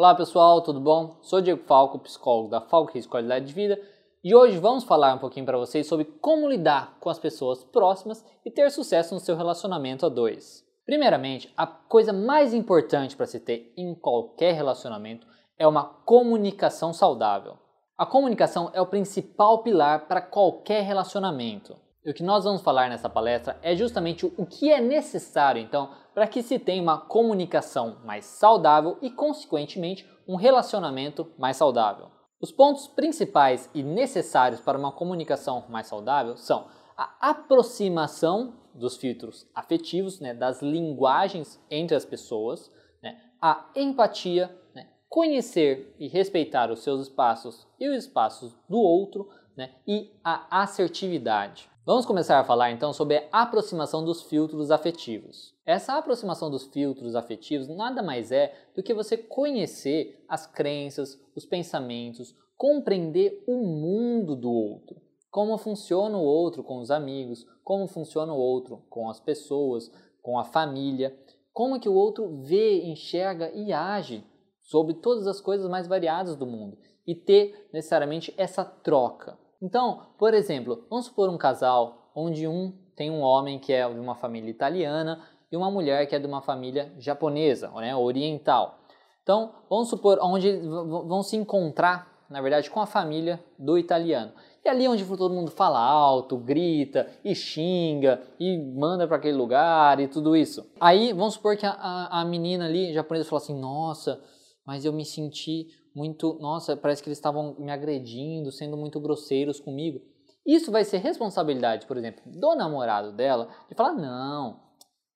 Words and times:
Olá 0.00 0.14
pessoal, 0.14 0.62
tudo 0.62 0.80
bom? 0.80 1.18
Sou 1.20 1.42
Diego 1.42 1.62
Falco, 1.66 1.98
psicólogo 1.98 2.48
da 2.48 2.58
Falco 2.58 2.90
Risco 2.90 3.12
Qualidade 3.12 3.44
de 3.44 3.52
Vida 3.52 3.78
e 4.24 4.34
hoje 4.34 4.56
vamos 4.56 4.82
falar 4.82 5.14
um 5.14 5.18
pouquinho 5.18 5.44
para 5.44 5.58
vocês 5.58 5.86
sobre 5.86 6.06
como 6.06 6.48
lidar 6.48 6.96
com 6.98 7.10
as 7.10 7.18
pessoas 7.18 7.62
próximas 7.64 8.24
e 8.42 8.50
ter 8.50 8.70
sucesso 8.70 9.12
no 9.12 9.20
seu 9.20 9.36
relacionamento 9.36 10.06
a 10.06 10.08
dois. 10.08 10.64
Primeiramente, 10.86 11.52
a 11.54 11.66
coisa 11.66 12.14
mais 12.14 12.54
importante 12.54 13.14
para 13.14 13.26
se 13.26 13.38
ter 13.40 13.74
em 13.76 13.94
qualquer 13.94 14.54
relacionamento 14.54 15.26
é 15.58 15.66
uma 15.66 15.84
comunicação 15.84 16.94
saudável. 16.94 17.58
A 17.98 18.06
comunicação 18.06 18.70
é 18.72 18.80
o 18.80 18.86
principal 18.86 19.62
pilar 19.62 20.08
para 20.08 20.22
qualquer 20.22 20.80
relacionamento. 20.82 21.76
E 22.02 22.10
o 22.10 22.14
que 22.14 22.22
nós 22.22 22.44
vamos 22.44 22.62
falar 22.62 22.88
nessa 22.88 23.10
palestra 23.10 23.58
é 23.62 23.76
justamente 23.76 24.24
o 24.24 24.46
que 24.46 24.72
é 24.72 24.80
necessário, 24.80 25.60
então, 25.60 25.90
para 26.14 26.26
que 26.26 26.42
se 26.42 26.58
tenha 26.58 26.82
uma 26.82 26.98
comunicação 26.98 27.98
mais 28.04 28.24
saudável 28.24 28.96
e, 29.02 29.10
consequentemente, 29.10 30.08
um 30.26 30.34
relacionamento 30.34 31.30
mais 31.38 31.58
saudável. 31.58 32.10
Os 32.40 32.50
pontos 32.50 32.88
principais 32.88 33.68
e 33.74 33.82
necessários 33.82 34.62
para 34.62 34.78
uma 34.78 34.90
comunicação 34.90 35.66
mais 35.68 35.88
saudável 35.88 36.38
são 36.38 36.68
a 36.96 37.30
aproximação 37.30 38.54
dos 38.74 38.96
filtros 38.96 39.46
afetivos, 39.54 40.20
né, 40.20 40.32
das 40.32 40.62
linguagens 40.62 41.62
entre 41.70 41.94
as 41.94 42.06
pessoas, 42.06 42.72
né, 43.02 43.20
a 43.42 43.70
empatia, 43.76 44.50
né, 44.74 44.88
conhecer 45.06 45.94
e 45.98 46.08
respeitar 46.08 46.70
os 46.70 46.82
seus 46.82 47.02
espaços 47.02 47.66
e 47.78 47.88
os 47.88 48.04
espaços 48.04 48.56
do 48.66 48.78
outro, 48.78 49.28
né, 49.54 49.74
e 49.86 50.10
a 50.24 50.62
assertividade. 50.62 51.69
Vamos 51.86 52.04
começar 52.04 52.38
a 52.38 52.44
falar 52.44 52.70
então 52.70 52.92
sobre 52.92 53.26
a 53.32 53.40
aproximação 53.40 54.04
dos 54.04 54.24
filtros 54.24 54.70
afetivos. 54.70 55.54
Essa 55.64 55.96
aproximação 55.96 56.50
dos 56.50 56.64
filtros 56.64 57.16
afetivos 57.16 57.68
nada 57.68 58.02
mais 58.02 58.30
é 58.30 58.54
do 58.76 58.82
que 58.82 58.92
você 58.92 59.16
conhecer 59.16 60.22
as 60.28 60.46
crenças, 60.46 61.18
os 61.34 61.46
pensamentos, 61.46 62.36
compreender 62.54 63.42
o 63.46 63.64
mundo 63.64 64.36
do 64.36 64.52
outro. 64.52 65.00
Como 65.30 65.56
funciona 65.56 66.18
o 66.18 66.22
outro 66.22 66.62
com 66.62 66.80
os 66.80 66.90
amigos, 66.90 67.46
como 67.64 67.86
funciona 67.86 68.34
o 68.34 68.38
outro 68.38 68.84
com 68.90 69.08
as 69.08 69.18
pessoas, 69.18 69.90
com 70.20 70.38
a 70.38 70.44
família, 70.44 71.18
como 71.50 71.80
que 71.80 71.88
o 71.88 71.94
outro 71.94 72.42
vê, 72.42 72.82
enxerga 72.84 73.50
e 73.54 73.72
age 73.72 74.22
sobre 74.60 74.92
todas 74.92 75.26
as 75.26 75.40
coisas 75.40 75.66
mais 75.66 75.86
variadas 75.88 76.36
do 76.36 76.46
mundo 76.46 76.76
e 77.06 77.14
ter 77.14 77.70
necessariamente 77.72 78.34
essa 78.36 78.66
troca. 78.66 79.38
Então, 79.62 80.06
por 80.18 80.32
exemplo, 80.32 80.84
vamos 80.88 81.06
supor 81.06 81.28
um 81.28 81.36
casal 81.36 82.10
onde 82.14 82.46
um 82.48 82.72
tem 82.96 83.10
um 83.10 83.20
homem 83.20 83.58
que 83.58 83.72
é 83.72 83.88
de 83.88 83.98
uma 83.98 84.14
família 84.14 84.50
italiana 84.50 85.20
e 85.50 85.56
uma 85.56 85.70
mulher 85.70 86.06
que 86.06 86.14
é 86.14 86.18
de 86.18 86.26
uma 86.26 86.40
família 86.40 86.92
japonesa, 86.98 87.70
né, 87.72 87.94
oriental. 87.94 88.78
Então, 89.22 89.54
vamos 89.68 89.88
supor 89.88 90.18
onde 90.22 90.58
vão 90.58 91.22
se 91.22 91.36
encontrar, 91.36 92.24
na 92.28 92.40
verdade, 92.40 92.70
com 92.70 92.80
a 92.80 92.86
família 92.86 93.42
do 93.58 93.78
italiano. 93.78 94.32
E 94.64 94.68
ali 94.68 94.86
onde 94.86 95.04
todo 95.04 95.34
mundo 95.34 95.50
fala 95.50 95.78
alto, 95.78 96.36
grita 96.36 97.08
e 97.24 97.34
xinga 97.34 98.20
e 98.38 98.58
manda 98.58 99.06
para 99.06 99.16
aquele 99.16 99.36
lugar 99.36 99.98
e 100.00 100.08
tudo 100.08 100.36
isso. 100.36 100.70
Aí 100.78 101.12
vamos 101.12 101.34
supor 101.34 101.56
que 101.56 101.64
a, 101.64 101.70
a, 101.72 102.20
a 102.20 102.24
menina 102.24 102.66
ali 102.66 102.92
japonesa 102.92 103.28
fala 103.28 103.42
assim: 103.42 103.58
Nossa, 103.58 104.22
mas 104.66 104.84
eu 104.84 104.92
me 104.92 105.04
senti 105.04 105.68
muito, 105.94 106.38
nossa, 106.40 106.76
parece 106.76 107.02
que 107.02 107.08
eles 107.08 107.18
estavam 107.18 107.56
me 107.58 107.70
agredindo, 107.70 108.52
sendo 108.52 108.76
muito 108.76 109.00
grosseiros 109.00 109.60
comigo. 109.60 110.00
Isso 110.46 110.70
vai 110.70 110.84
ser 110.84 110.98
responsabilidade, 110.98 111.86
por 111.86 111.96
exemplo, 111.96 112.22
do 112.26 112.54
namorado 112.54 113.12
dela, 113.12 113.48
de 113.68 113.74
falar: 113.74 113.92
não, 113.92 114.60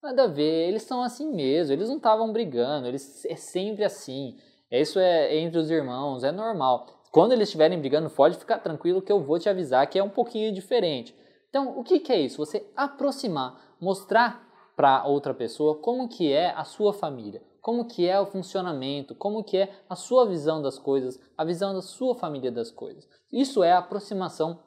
nada 0.03 0.25
a 0.25 0.29
ver, 0.29 0.69
eles 0.69 0.83
são 0.83 1.03
assim 1.03 1.33
mesmo, 1.35 1.73
eles 1.73 1.89
não 1.89 1.97
estavam 1.97 2.33
brigando, 2.33 2.87
eles 2.87 3.25
é 3.25 3.37
sempre 3.37 3.85
assim. 3.85 4.37
Isso 4.71 4.99
é 4.99 5.37
entre 5.37 5.59
os 5.59 5.71
irmãos, 5.71 6.25
é 6.25 6.33
normal. 6.33 6.87
Quando 7.13 7.33
eles 7.33 7.49
estiverem 7.49 7.79
brigando, 7.79 8.11
pode 8.11 8.37
ficar 8.37 8.59
tranquilo 8.59 9.01
que 9.01 9.13
eu 9.13 9.23
vou 9.23 9.39
te 9.39 9.49
avisar 9.49 9.87
que 9.89 9.99
é 9.99 10.03
um 10.03 10.11
pouquinho 10.11 10.53
diferente. 10.53 11.15
Então, 11.49 11.79
o 11.79 11.85
que, 11.85 12.01
que 12.01 12.13
é 12.13 12.21
isso? 12.21 12.39
Você 12.39 12.69
aproximar, 12.75 13.77
mostrar 13.81 14.45
para 14.75 15.05
outra 15.07 15.33
pessoa 15.33 15.77
como 15.79 16.09
que 16.09 16.33
é 16.33 16.51
a 16.51 16.65
sua 16.65 16.93
família, 16.93 17.41
como 17.65 17.87
que 17.87 18.07
é 18.07 18.21
o 18.21 18.27
funcionamento, 18.27 19.15
como 19.15 19.43
que 19.43 19.57
é 19.57 19.75
a 19.89 19.97
sua 19.97 20.29
visão 20.29 20.61
das 20.61 20.79
coisas, 20.79 21.19
a 21.35 21.47
visão 21.47 21.73
da 21.73 21.81
sua 21.81 22.15
família 22.15 22.53
das 22.53 22.71
coisas. 22.71 23.09
Isso 23.33 23.65
é 23.65 23.73
a 23.73 23.79
aproximação 23.79 24.61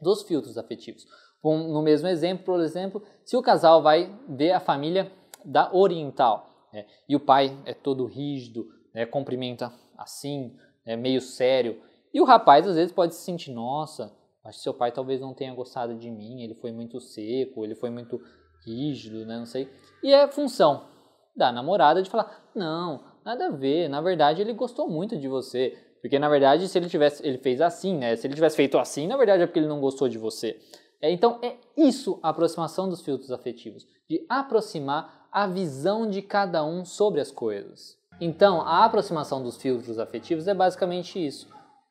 dos 0.00 0.22
filtros 0.22 0.56
afetivos. 0.56 1.04
no 1.44 1.82
mesmo 1.82 2.08
exemplo, 2.08 2.46
por 2.46 2.60
exemplo, 2.60 3.02
se 3.22 3.36
o 3.36 3.42
casal 3.42 3.82
vai 3.82 4.18
ver 4.26 4.52
a 4.52 4.60
família 4.60 5.12
da 5.44 5.70
oriental 5.74 6.68
né, 6.72 6.86
e 7.06 7.14
o 7.14 7.20
pai 7.20 7.54
é 7.66 7.74
todo 7.74 8.06
rígido, 8.06 8.66
né, 8.94 9.04
cumprimenta 9.04 9.70
assim, 9.98 10.56
é 10.86 10.96
meio 10.96 11.20
sério, 11.20 11.78
e 12.14 12.18
o 12.18 12.24
rapaz 12.24 12.66
às 12.66 12.76
vezes 12.76 12.94
pode 12.94 13.14
se 13.14 13.20
sentir, 13.20 13.52
nossa, 13.52 14.10
acho 14.42 14.56
que 14.56 14.64
seu 14.64 14.72
pai 14.72 14.90
talvez 14.90 15.20
não 15.20 15.34
tenha 15.34 15.52
gostado 15.52 15.98
de 15.98 16.10
mim, 16.10 16.40
ele 16.40 16.54
foi 16.54 16.72
muito 16.72 16.98
seco, 16.98 17.62
ele 17.62 17.74
foi 17.74 17.90
muito 17.90 18.18
rígido, 18.64 19.26
né, 19.26 19.36
não 19.36 19.44
sei. 19.44 19.70
E 20.02 20.14
é 20.14 20.26
função 20.28 20.96
da 21.38 21.50
namorada 21.50 22.02
de 22.02 22.10
falar: 22.10 22.50
"Não, 22.54 23.00
nada 23.24 23.46
a 23.46 23.50
ver, 23.50 23.88
na 23.88 24.00
verdade 24.00 24.42
ele 24.42 24.52
gostou 24.52 24.88
muito 24.88 25.16
de 25.16 25.28
você". 25.28 25.76
Porque 26.00 26.18
na 26.18 26.28
verdade, 26.28 26.68
se 26.68 26.78
ele 26.78 26.88
tivesse, 26.88 27.26
ele 27.26 27.38
fez 27.38 27.60
assim, 27.60 27.96
né? 27.96 28.14
Se 28.16 28.26
ele 28.26 28.34
tivesse 28.34 28.56
feito 28.56 28.78
assim, 28.78 29.06
na 29.06 29.16
verdade 29.16 29.42
é 29.42 29.46
porque 29.46 29.58
ele 29.58 29.66
não 29.66 29.80
gostou 29.80 30.08
de 30.08 30.18
você. 30.18 30.58
É, 31.00 31.10
então 31.10 31.38
é 31.42 31.56
isso 31.76 32.18
a 32.22 32.30
aproximação 32.30 32.88
dos 32.88 33.02
filtros 33.02 33.30
afetivos, 33.30 33.86
de 34.08 34.24
aproximar 34.28 35.28
a 35.30 35.46
visão 35.46 36.08
de 36.08 36.22
cada 36.22 36.64
um 36.64 36.84
sobre 36.84 37.20
as 37.20 37.30
coisas. 37.30 37.96
Então, 38.20 38.62
a 38.62 38.84
aproximação 38.84 39.42
dos 39.42 39.56
filtros 39.56 39.98
afetivos 39.98 40.48
é 40.48 40.54
basicamente 40.54 41.24
isso. 41.24 41.48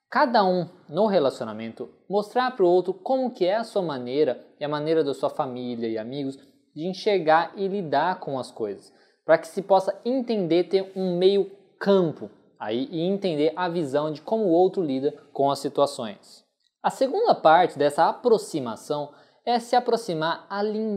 Cada 0.09 0.43
um 0.43 0.67
no 0.89 1.05
relacionamento 1.05 1.89
mostrar 2.09 2.51
para 2.51 2.65
o 2.65 2.67
outro 2.67 2.93
como 2.93 3.31
que 3.31 3.45
é 3.45 3.55
a 3.55 3.63
sua 3.63 3.81
maneira 3.81 4.45
e 4.59 4.65
a 4.65 4.69
maneira 4.69 5.03
da 5.03 5.13
sua 5.13 5.29
família 5.29 5.87
e 5.87 5.97
amigos 5.97 6.37
de 6.75 6.85
enxergar 6.85 7.53
e 7.55 7.67
lidar 7.67 8.19
com 8.19 8.37
as 8.37 8.51
coisas 8.51 8.91
para 9.27 9.37
que 9.37 9.47
se 9.49 9.61
possa 9.61 9.99
entender, 10.05 10.69
ter 10.69 10.89
um 10.95 11.17
meio 11.17 11.51
campo 11.77 12.29
aí 12.57 12.87
e 12.89 13.01
entender 13.01 13.51
a 13.57 13.67
visão 13.67 14.09
de 14.09 14.21
como 14.21 14.45
o 14.45 14.51
outro 14.51 14.81
lida 14.81 15.13
com 15.33 15.51
as 15.51 15.59
situações. 15.59 16.45
A 16.81 16.89
segunda 16.89 17.35
parte 17.35 17.77
dessa 17.77 18.07
aproximação 18.07 19.09
é 19.45 19.59
se 19.59 19.75
aproximar 19.75 20.47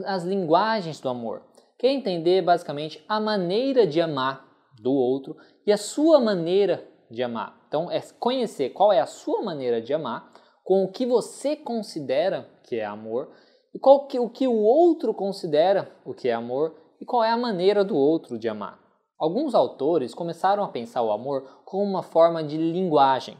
às 0.06 0.22
linguagens 0.22 1.00
do 1.00 1.08
amor, 1.08 1.42
que 1.76 1.88
é 1.88 1.92
entender 1.92 2.40
basicamente 2.40 3.04
a 3.08 3.18
maneira 3.18 3.84
de 3.84 4.00
amar 4.00 4.46
do 4.80 4.92
outro 4.92 5.36
e 5.66 5.72
a 5.72 5.76
sua 5.76 6.20
maneira 6.20 6.86
de 7.10 7.24
amar. 7.24 7.60
Então 7.66 7.90
é 7.90 8.00
conhecer 8.20 8.70
qual 8.70 8.92
é 8.92 9.00
a 9.00 9.06
sua 9.06 9.42
maneira 9.42 9.82
de 9.82 9.92
amar, 9.92 10.30
com 10.62 10.84
o 10.84 10.92
que 10.92 11.04
você 11.04 11.56
considera 11.56 12.48
que 12.62 12.76
é 12.76 12.84
amor 12.84 13.32
e 13.74 13.78
qual 13.80 14.06
que, 14.06 14.20
o 14.20 14.28
que 14.28 14.46
o 14.46 14.54
outro 14.54 15.12
considera 15.12 15.90
o 16.04 16.14
que 16.14 16.28
é 16.28 16.32
amor 16.32 16.76
e 17.00 17.04
qual 17.04 17.24
é 17.24 17.30
a 17.30 17.36
maneira 17.36 17.82
do 17.82 17.96
outro 17.96 18.38
de 18.38 18.48
amar. 18.48 18.78
Alguns 19.18 19.54
autores 19.54 20.14
começaram 20.14 20.64
a 20.64 20.68
pensar 20.68 21.02
o 21.02 21.12
amor 21.12 21.62
como 21.64 21.82
uma 21.82 22.02
forma 22.02 22.42
de 22.42 22.56
linguagem. 22.56 23.36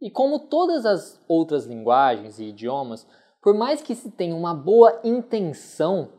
E 0.00 0.10
como 0.10 0.46
todas 0.48 0.86
as 0.86 1.20
outras 1.28 1.66
linguagens 1.66 2.38
e 2.38 2.44
idiomas, 2.44 3.06
por 3.42 3.54
mais 3.54 3.82
que 3.82 3.94
se 3.94 4.10
tenha 4.10 4.34
uma 4.34 4.54
boa 4.54 5.00
intenção, 5.02 6.12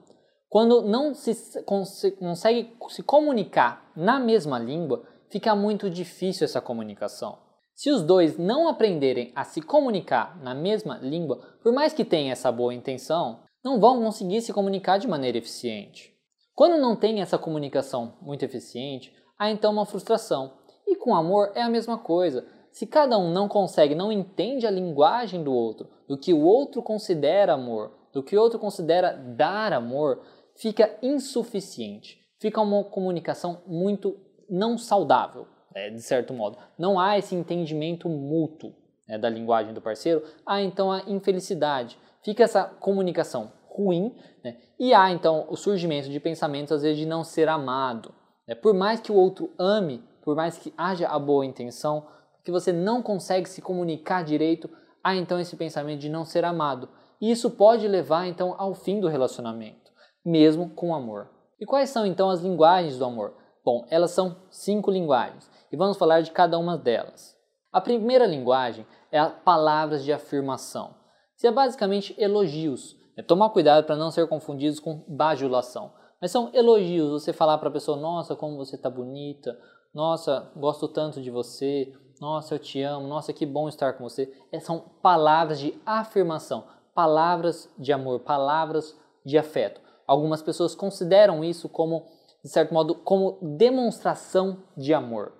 quando 0.49 0.81
não 0.81 1.13
se 1.13 1.63
consegue 1.63 2.75
se 2.89 3.03
comunicar 3.03 3.89
na 3.95 4.19
mesma 4.19 4.59
língua, 4.59 5.03
fica 5.29 5.55
muito 5.55 5.89
difícil 5.89 6.45
essa 6.45 6.59
comunicação. 6.59 7.37
Se 7.73 7.89
os 7.89 8.01
dois 8.01 8.37
não 8.37 8.67
aprenderem 8.67 9.31
a 9.33 9.45
se 9.45 9.61
comunicar 9.61 10.37
na 10.43 10.53
mesma 10.53 10.97
língua, 10.97 11.39
por 11.63 11.71
mais 11.71 11.93
que 11.93 12.03
tenha 12.03 12.33
essa 12.33 12.51
boa 12.51 12.73
intenção, 12.73 13.39
não 13.63 13.79
vão 13.79 14.03
conseguir 14.03 14.41
se 14.41 14.51
comunicar 14.51 14.97
de 14.97 15.07
maneira 15.07 15.37
eficiente. 15.37 16.18
Quando 16.59 16.77
não 16.77 16.93
tem 16.93 17.21
essa 17.21 17.37
comunicação 17.37 18.15
muito 18.21 18.43
eficiente, 18.43 19.15
há 19.37 19.49
então 19.49 19.71
uma 19.71 19.85
frustração. 19.85 20.55
E 20.85 20.93
com 20.93 21.15
amor 21.15 21.53
é 21.55 21.61
a 21.61 21.69
mesma 21.69 21.97
coisa. 21.97 22.45
Se 22.69 22.85
cada 22.85 23.17
um 23.17 23.31
não 23.31 23.47
consegue, 23.47 23.95
não 23.95 24.11
entende 24.11 24.67
a 24.67 24.69
linguagem 24.69 25.41
do 25.41 25.53
outro, 25.53 25.87
do 26.05 26.17
que 26.17 26.33
o 26.33 26.41
outro 26.41 26.83
considera 26.83 27.53
amor, 27.53 27.93
do 28.11 28.21
que 28.21 28.35
o 28.35 28.41
outro 28.41 28.59
considera 28.59 29.13
dar 29.13 29.71
amor, 29.71 30.21
fica 30.53 30.97
insuficiente. 31.01 32.19
Fica 32.41 32.59
uma 32.59 32.83
comunicação 32.83 33.61
muito 33.65 34.19
não 34.49 34.77
saudável, 34.77 35.47
né, 35.73 35.89
de 35.89 36.01
certo 36.01 36.33
modo. 36.33 36.57
Não 36.77 36.99
há 36.99 37.17
esse 37.17 37.35
entendimento 37.35 38.09
mútuo 38.09 38.75
né, 39.07 39.17
da 39.17 39.29
linguagem 39.29 39.73
do 39.73 39.79
parceiro, 39.79 40.25
há 40.45 40.61
então 40.61 40.91
a 40.91 41.03
infelicidade. 41.07 41.97
Fica 42.21 42.43
essa 42.43 42.65
comunicação 42.65 43.49
ruim, 43.71 44.15
né? 44.43 44.57
e 44.79 44.93
há 44.93 45.11
então 45.11 45.45
o 45.49 45.55
surgimento 45.55 46.09
de 46.09 46.19
pensamentos 46.19 46.71
às 46.71 46.81
vezes 46.81 46.97
de 46.97 47.05
não 47.05 47.23
ser 47.23 47.47
amado. 47.47 48.13
Né? 48.47 48.55
Por 48.55 48.73
mais 48.73 48.99
que 48.99 49.11
o 49.11 49.15
outro 49.15 49.51
ame, 49.57 50.03
por 50.23 50.35
mais 50.35 50.57
que 50.57 50.73
haja 50.77 51.07
a 51.07 51.17
boa 51.17 51.45
intenção, 51.45 52.05
que 52.43 52.51
você 52.51 52.71
não 52.71 53.01
consegue 53.01 53.47
se 53.47 53.61
comunicar 53.61 54.23
direito, 54.23 54.69
há 55.03 55.15
então 55.15 55.39
esse 55.39 55.55
pensamento 55.55 55.99
de 55.99 56.09
não 56.09 56.25
ser 56.25 56.43
amado. 56.45 56.89
E 57.21 57.29
isso 57.29 57.51
pode 57.51 57.87
levar 57.87 58.27
então 58.27 58.55
ao 58.57 58.73
fim 58.73 58.99
do 58.99 59.07
relacionamento, 59.07 59.91
mesmo 60.25 60.69
com 60.69 60.95
amor. 60.95 61.29
E 61.59 61.65
quais 61.65 61.89
são 61.89 62.05
então 62.05 62.29
as 62.29 62.41
linguagens 62.41 62.97
do 62.97 63.05
amor? 63.05 63.35
Bom, 63.63 63.85
elas 63.89 64.11
são 64.11 64.37
cinco 64.49 64.89
linguagens. 64.89 65.49
e 65.71 65.77
vamos 65.77 65.97
falar 65.97 66.21
de 66.21 66.31
cada 66.31 66.57
uma 66.57 66.77
delas. 66.77 67.37
A 67.71 67.79
primeira 67.79 68.25
linguagem 68.25 68.85
é 69.11 69.19
a 69.19 69.29
palavras 69.29 70.03
de 70.03 70.11
afirmação. 70.11 70.95
Se 71.35 71.45
é 71.45 71.51
basicamente 71.51 72.15
elogios. 72.17 72.97
É 73.19 73.21
tomar 73.21 73.49
cuidado 73.49 73.83
para 73.83 73.97
não 73.97 74.11
ser 74.11 74.29
confundidos 74.29 74.79
com 74.79 75.03
bajulação. 75.05 75.91
Mas 76.21 76.31
são 76.31 76.49
elogios, 76.53 77.09
você 77.09 77.33
falar 77.33 77.57
para 77.57 77.67
a 77.67 77.71
pessoa, 77.71 77.97
nossa, 77.97 78.33
como 78.33 78.55
você 78.55 78.77
está 78.77 78.89
bonita, 78.89 79.59
nossa, 79.93 80.49
gosto 80.55 80.87
tanto 80.87 81.21
de 81.21 81.29
você, 81.29 81.91
nossa, 82.21 82.55
eu 82.55 82.59
te 82.59 82.81
amo, 82.81 83.09
nossa, 83.09 83.33
que 83.33 83.45
bom 83.45 83.67
estar 83.67 83.91
com 83.91 84.05
você. 84.05 84.33
É, 84.53 84.61
são 84.61 84.85
palavras 85.01 85.59
de 85.59 85.77
afirmação, 85.85 86.63
palavras 86.95 87.69
de 87.77 87.91
amor, 87.91 88.21
palavras 88.21 88.97
de 89.25 89.37
afeto. 89.37 89.81
Algumas 90.07 90.41
pessoas 90.41 90.73
consideram 90.73 91.43
isso 91.43 91.67
como, 91.67 92.05
de 92.41 92.49
certo 92.49 92.73
modo, 92.73 92.95
como 92.95 93.37
demonstração 93.57 94.63
de 94.77 94.93
amor. 94.93 95.33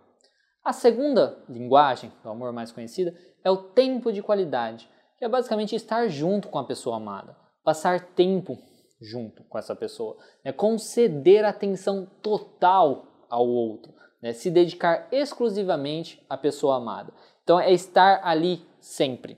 A 0.66 0.74
segunda 0.74 1.42
linguagem 1.48 2.12
do 2.22 2.30
amor 2.30 2.52
mais 2.52 2.74
conhecida 2.74 3.16
é 3.42 3.50
o 3.50 3.56
tempo 3.56 4.12
de 4.12 4.22
qualidade, 4.22 4.90
que 5.18 5.24
é 5.24 5.30
basicamente 5.30 5.78
estar 5.78 6.10
junto 6.10 6.50
com 6.50 6.60
a 6.60 6.66
pessoa 6.66 6.98
amada, 6.98 7.38
passar 7.64 8.14
tempo 8.14 8.58
junto 9.02 9.44
com 9.46 9.58
essa 9.58 9.76
pessoa, 9.76 10.18
né? 10.44 10.52
conceder 10.52 11.46
atenção 11.46 12.06
total 12.22 13.26
ao 13.30 13.48
outro, 13.48 13.94
né? 14.22 14.34
se 14.34 14.52
dedicar 14.52 15.08
exclusivamente 15.12 16.24
à 16.30 16.38
pessoa 16.38 16.78
amada. 16.78 17.14
Então 17.44 17.60
é 17.60 17.72
estar 17.72 18.22
ali 18.24 18.66
sempre, 18.80 19.38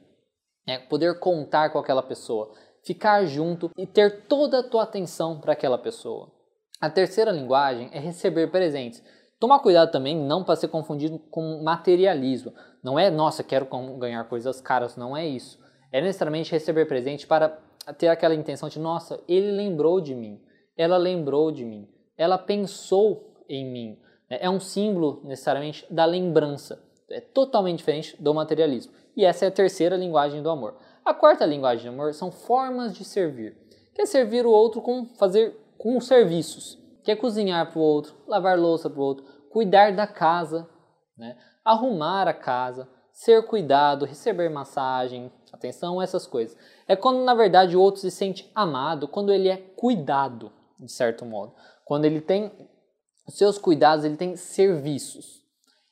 é 0.67 0.77
poder 0.77 1.19
contar 1.19 1.69
com 1.69 1.79
aquela 1.79 2.03
pessoa, 2.03 2.53
ficar 2.83 3.25
junto 3.25 3.69
e 3.77 3.85
ter 3.85 4.25
toda 4.25 4.59
a 4.59 4.63
tua 4.63 4.83
atenção 4.83 5.39
para 5.39 5.53
aquela 5.53 5.77
pessoa. 5.77 6.31
A 6.79 6.89
terceira 6.89 7.31
linguagem 7.31 7.89
é 7.93 7.99
receber 7.99 8.47
presentes. 8.47 9.03
Tomar 9.39 9.59
cuidado 9.59 9.91
também 9.91 10.15
não 10.15 10.43
para 10.43 10.55
ser 10.55 10.67
confundido 10.67 11.19
com 11.19 11.61
materialismo. 11.63 12.53
Não 12.83 12.97
é, 12.97 13.09
nossa, 13.11 13.43
quero 13.43 13.67
ganhar 13.97 14.23
coisas 14.25 14.59
caras, 14.59 14.95
não 14.95 15.15
é 15.15 15.25
isso. 15.25 15.59
É 15.91 16.01
necessariamente 16.01 16.51
receber 16.51 16.85
presente 16.85 17.27
para 17.27 17.59
ter 17.97 18.07
aquela 18.07 18.35
intenção 18.35 18.69
de, 18.69 18.79
nossa, 18.79 19.19
ele 19.27 19.51
lembrou 19.51 19.99
de 19.99 20.13
mim, 20.13 20.41
ela 20.77 20.97
lembrou 20.97 21.51
de 21.51 21.65
mim, 21.65 21.87
ela 22.17 22.37
pensou 22.37 23.43
em 23.49 23.65
mim. 23.65 23.99
É 24.29 24.49
um 24.49 24.59
símbolo 24.59 25.21
necessariamente 25.25 25.85
da 25.93 26.05
lembrança. 26.05 26.81
É 27.09 27.19
totalmente 27.19 27.79
diferente 27.79 28.15
do 28.21 28.33
materialismo. 28.33 28.93
E 29.15 29.25
essa 29.25 29.43
é 29.43 29.47
a 29.49 29.51
terceira 29.51 29.97
linguagem 29.97 30.41
do 30.41 30.49
amor. 30.49 30.77
A 31.03 31.13
quarta 31.13 31.45
linguagem 31.45 31.91
do 31.91 31.93
amor 31.93 32.13
são 32.13 32.31
formas 32.31 32.95
de 32.95 33.03
servir. 33.03 33.57
Que 33.93 34.03
é 34.03 34.05
servir 34.05 34.45
o 34.45 34.51
outro 34.51 34.81
com 34.81 35.05
fazer 35.17 35.57
com 35.77 35.99
serviços. 35.99 36.79
Que 37.03 37.11
é 37.11 37.15
cozinhar 37.15 37.69
para 37.71 37.79
o 37.79 37.81
outro, 37.81 38.15
lavar 38.25 38.57
louça 38.57 38.89
para 38.89 38.99
o 38.99 39.03
outro, 39.03 39.25
cuidar 39.49 39.93
da 39.93 40.07
casa, 40.07 40.69
né? 41.17 41.35
arrumar 41.65 42.27
a 42.27 42.33
casa, 42.33 42.87
ser 43.11 43.45
cuidado, 43.45 44.05
receber 44.05 44.49
massagem, 44.49 45.31
atenção, 45.51 46.01
essas 46.01 46.25
coisas. 46.25 46.57
É 46.87 46.95
quando 46.95 47.23
na 47.23 47.33
verdade 47.33 47.75
o 47.75 47.81
outro 47.81 48.01
se 48.01 48.11
sente 48.11 48.49
amado, 48.55 49.07
quando 49.07 49.31
ele 49.31 49.49
é 49.49 49.57
cuidado, 49.57 50.51
de 50.79 50.91
certo 50.91 51.25
modo. 51.25 51.53
Quando 51.85 52.05
ele 52.05 52.21
tem 52.21 52.51
seus 53.27 53.57
cuidados, 53.57 54.05
ele 54.05 54.17
tem 54.17 54.35
serviços. 54.35 55.41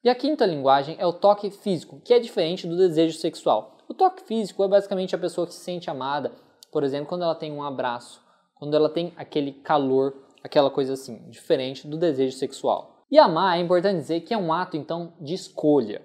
E 0.03 0.09
a 0.09 0.15
quinta 0.15 0.45
linguagem 0.45 0.95
é 0.99 1.05
o 1.05 1.13
toque 1.13 1.49
físico, 1.51 1.99
que 2.01 2.13
é 2.13 2.19
diferente 2.19 2.67
do 2.67 2.77
desejo 2.77 3.17
sexual. 3.17 3.77
O 3.87 3.93
toque 3.93 4.23
físico 4.23 4.63
é 4.63 4.67
basicamente 4.67 5.15
a 5.15 5.19
pessoa 5.19 5.45
que 5.45 5.53
se 5.53 5.59
sente 5.59 5.89
amada, 5.89 6.31
por 6.71 6.83
exemplo, 6.83 7.07
quando 7.07 7.23
ela 7.23 7.35
tem 7.35 7.51
um 7.51 7.63
abraço, 7.63 8.21
quando 8.55 8.75
ela 8.75 8.89
tem 8.89 9.13
aquele 9.17 9.51
calor, 9.51 10.13
aquela 10.43 10.69
coisa 10.69 10.93
assim, 10.93 11.29
diferente 11.29 11.87
do 11.87 11.97
desejo 11.97 12.37
sexual. 12.37 13.05
E 13.11 13.17
amar 13.17 13.57
é 13.57 13.61
importante 13.61 13.97
dizer 13.97 14.21
que 14.21 14.33
é 14.33 14.37
um 14.37 14.53
ato 14.53 14.77
então 14.77 15.13
de 15.19 15.33
escolha. 15.33 16.01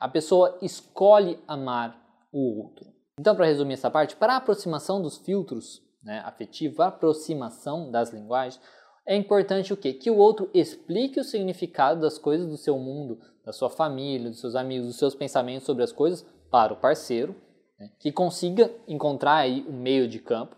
A 0.00 0.08
pessoa 0.08 0.58
escolhe 0.60 1.38
amar 1.46 2.05
o 2.36 2.62
outro. 2.62 2.86
Então, 3.18 3.34
para 3.34 3.46
resumir 3.46 3.74
essa 3.74 3.90
parte, 3.90 4.14
para 4.14 4.34
a 4.34 4.36
aproximação 4.36 5.00
dos 5.00 5.16
filtros 5.16 5.82
né, 6.02 6.20
afetivos, 6.24 6.78
a 6.80 6.88
aproximação 6.88 7.90
das 7.90 8.12
linguagens, 8.12 8.60
é 9.06 9.16
importante 9.16 9.72
o 9.72 9.76
quê? 9.76 9.94
Que 9.94 10.10
o 10.10 10.18
outro 10.18 10.50
explique 10.52 11.18
o 11.18 11.24
significado 11.24 12.00
das 12.00 12.18
coisas 12.18 12.46
do 12.46 12.58
seu 12.58 12.78
mundo, 12.78 13.18
da 13.44 13.52
sua 13.52 13.70
família, 13.70 14.28
dos 14.28 14.40
seus 14.40 14.54
amigos, 14.54 14.88
dos 14.88 14.98
seus 14.98 15.14
pensamentos 15.14 15.64
sobre 15.64 15.82
as 15.82 15.92
coisas 15.92 16.26
para 16.50 16.74
o 16.74 16.76
parceiro, 16.76 17.34
né, 17.78 17.90
que 17.98 18.12
consiga 18.12 18.70
encontrar 18.86 19.36
aí 19.36 19.64
o 19.66 19.72
meio 19.72 20.06
de 20.06 20.18
campo. 20.18 20.56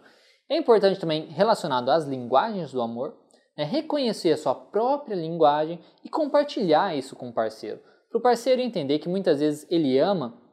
É 0.48 0.56
importante 0.56 0.98
também, 0.98 1.26
relacionado 1.26 1.90
às 1.90 2.06
linguagens 2.06 2.72
do 2.72 2.82
amor, 2.82 3.16
né, 3.56 3.62
reconhecer 3.64 4.32
a 4.32 4.36
sua 4.36 4.54
própria 4.54 5.14
linguagem 5.14 5.78
e 6.02 6.08
compartilhar 6.08 6.96
isso 6.96 7.14
com 7.14 7.28
o 7.28 7.32
parceiro. 7.32 7.80
Para 8.10 8.18
o 8.18 8.22
parceiro 8.22 8.62
entender 8.62 8.98
que 8.98 9.08
muitas 9.08 9.38
vezes 9.38 9.66
ele 9.70 9.98
ama 9.98 10.47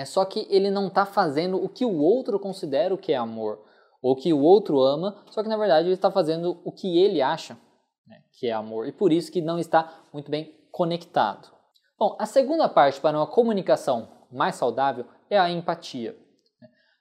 é 0.00 0.04
só 0.04 0.24
que 0.24 0.46
ele 0.48 0.70
não 0.70 0.88
está 0.88 1.04
fazendo 1.04 1.62
o 1.62 1.68
que 1.68 1.84
o 1.84 1.98
outro 1.98 2.38
considera 2.38 2.94
o 2.94 2.98
que 2.98 3.12
é 3.12 3.16
amor, 3.16 3.62
ou 4.00 4.16
que 4.16 4.32
o 4.32 4.40
outro 4.40 4.80
ama, 4.80 5.22
só 5.30 5.42
que 5.42 5.48
na 5.48 5.56
verdade 5.56 5.86
ele 5.86 5.94
está 5.94 6.10
fazendo 6.10 6.60
o 6.64 6.72
que 6.72 6.98
ele 6.98 7.20
acha 7.20 7.56
né, 8.06 8.22
que 8.32 8.46
é 8.46 8.52
amor, 8.52 8.88
e 8.88 8.92
por 8.92 9.12
isso 9.12 9.30
que 9.30 9.40
não 9.40 9.58
está 9.58 10.02
muito 10.12 10.30
bem 10.30 10.54
conectado. 10.70 11.48
Bom, 11.98 12.16
a 12.18 12.26
segunda 12.26 12.68
parte 12.68 13.00
para 13.00 13.16
uma 13.16 13.26
comunicação 13.26 14.08
mais 14.30 14.56
saudável 14.56 15.04
é 15.30 15.38
a 15.38 15.50
empatia. 15.50 16.16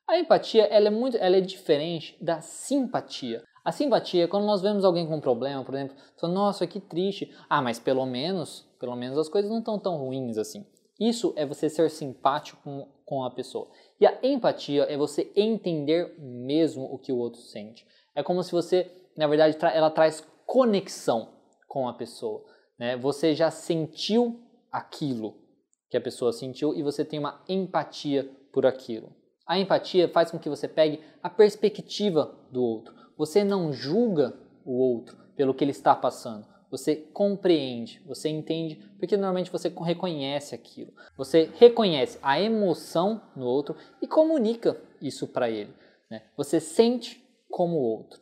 A 0.08 0.20
empatia 0.20 0.66
ela 0.66 0.88
é 0.88 0.92
muito, 0.92 1.18
ela 1.18 1.38
é 1.38 1.42
diferente 1.42 2.18
da 2.22 2.42
simpatia. 2.42 3.42
A 3.64 3.72
simpatia 3.72 4.26
é 4.26 4.28
quando 4.28 4.46
nós 4.46 4.62
vemos 4.62 4.84
alguém 4.84 5.08
com 5.08 5.16
um 5.16 5.22
problema, 5.22 5.64
por 5.64 5.74
exemplo, 5.74 5.96
falando, 6.20 6.36
nossa, 6.36 6.68
que 6.68 6.80
triste. 6.80 7.34
Ah, 7.50 7.62
mas 7.62 7.80
pelo 7.80 8.06
menos, 8.06 8.68
pelo 8.80 8.96
menos 8.96 9.18
as 9.18 9.30
coisas 9.30 9.50
não 9.50 9.60
estão 9.60 9.80
tão 9.80 9.98
ruins 9.98 10.38
assim. 10.38 10.66
Isso 11.02 11.34
é 11.36 11.48
você 11.48 11.68
ser 11.68 11.90
simpático 11.90 12.62
com, 12.64 12.88
com 13.04 13.24
a 13.24 13.32
pessoa. 13.32 13.68
E 14.00 14.06
a 14.06 14.20
empatia 14.22 14.84
é 14.84 14.96
você 14.96 15.32
entender 15.36 16.14
mesmo 16.20 16.86
o 16.86 17.00
que 17.00 17.12
o 17.12 17.18
outro 17.18 17.42
sente. 17.42 17.88
É 18.14 18.22
como 18.22 18.44
se 18.44 18.52
você, 18.52 18.92
na 19.18 19.26
verdade, 19.26 19.58
ela 19.74 19.90
traz 19.90 20.24
conexão 20.46 21.30
com 21.68 21.88
a 21.88 21.94
pessoa. 21.94 22.46
Né? 22.78 22.96
Você 22.98 23.34
já 23.34 23.50
sentiu 23.50 24.40
aquilo 24.72 25.42
que 25.90 25.98
a 25.98 26.02
pessoa 26.02 26.32
sentiu 26.32 26.76
e 26.76 26.84
você 26.84 27.04
tem 27.04 27.18
uma 27.18 27.44
empatia 27.50 28.30
por 28.54 28.68
aquilo. 28.68 29.12
A 29.48 29.58
empatia 29.58 30.08
faz 30.08 30.30
com 30.30 30.38
que 30.38 30.50
você 30.50 30.68
pegue 30.68 31.02
a 31.24 31.32
perspectiva 31.32 32.38
do 32.52 32.62
outro. 32.62 32.94
Você 33.18 33.44
não 33.44 33.74
julga 33.74 34.38
o 34.64 34.78
outro 34.78 35.18
pelo 35.36 35.56
que 35.56 35.64
ele 35.64 35.72
está 35.72 35.96
passando 35.96 36.46
você 36.72 36.96
compreende, 36.96 38.02
você 38.06 38.30
entende, 38.30 38.78
porque 38.98 39.18
normalmente 39.18 39.52
você 39.52 39.68
reconhece 39.68 40.56
aquilo. 40.56 40.94
Você 41.18 41.52
reconhece 41.58 42.18
a 42.22 42.40
emoção 42.40 43.22
no 43.36 43.46
outro 43.46 43.76
e 44.02 44.08
comunica 44.08 44.82
isso 45.02 45.28
para 45.28 45.50
ele. 45.50 45.74
Né? 46.10 46.24
Você 46.38 46.62
sente 46.62 47.22
como 47.50 47.76
o 47.76 47.84
outro. 47.84 48.22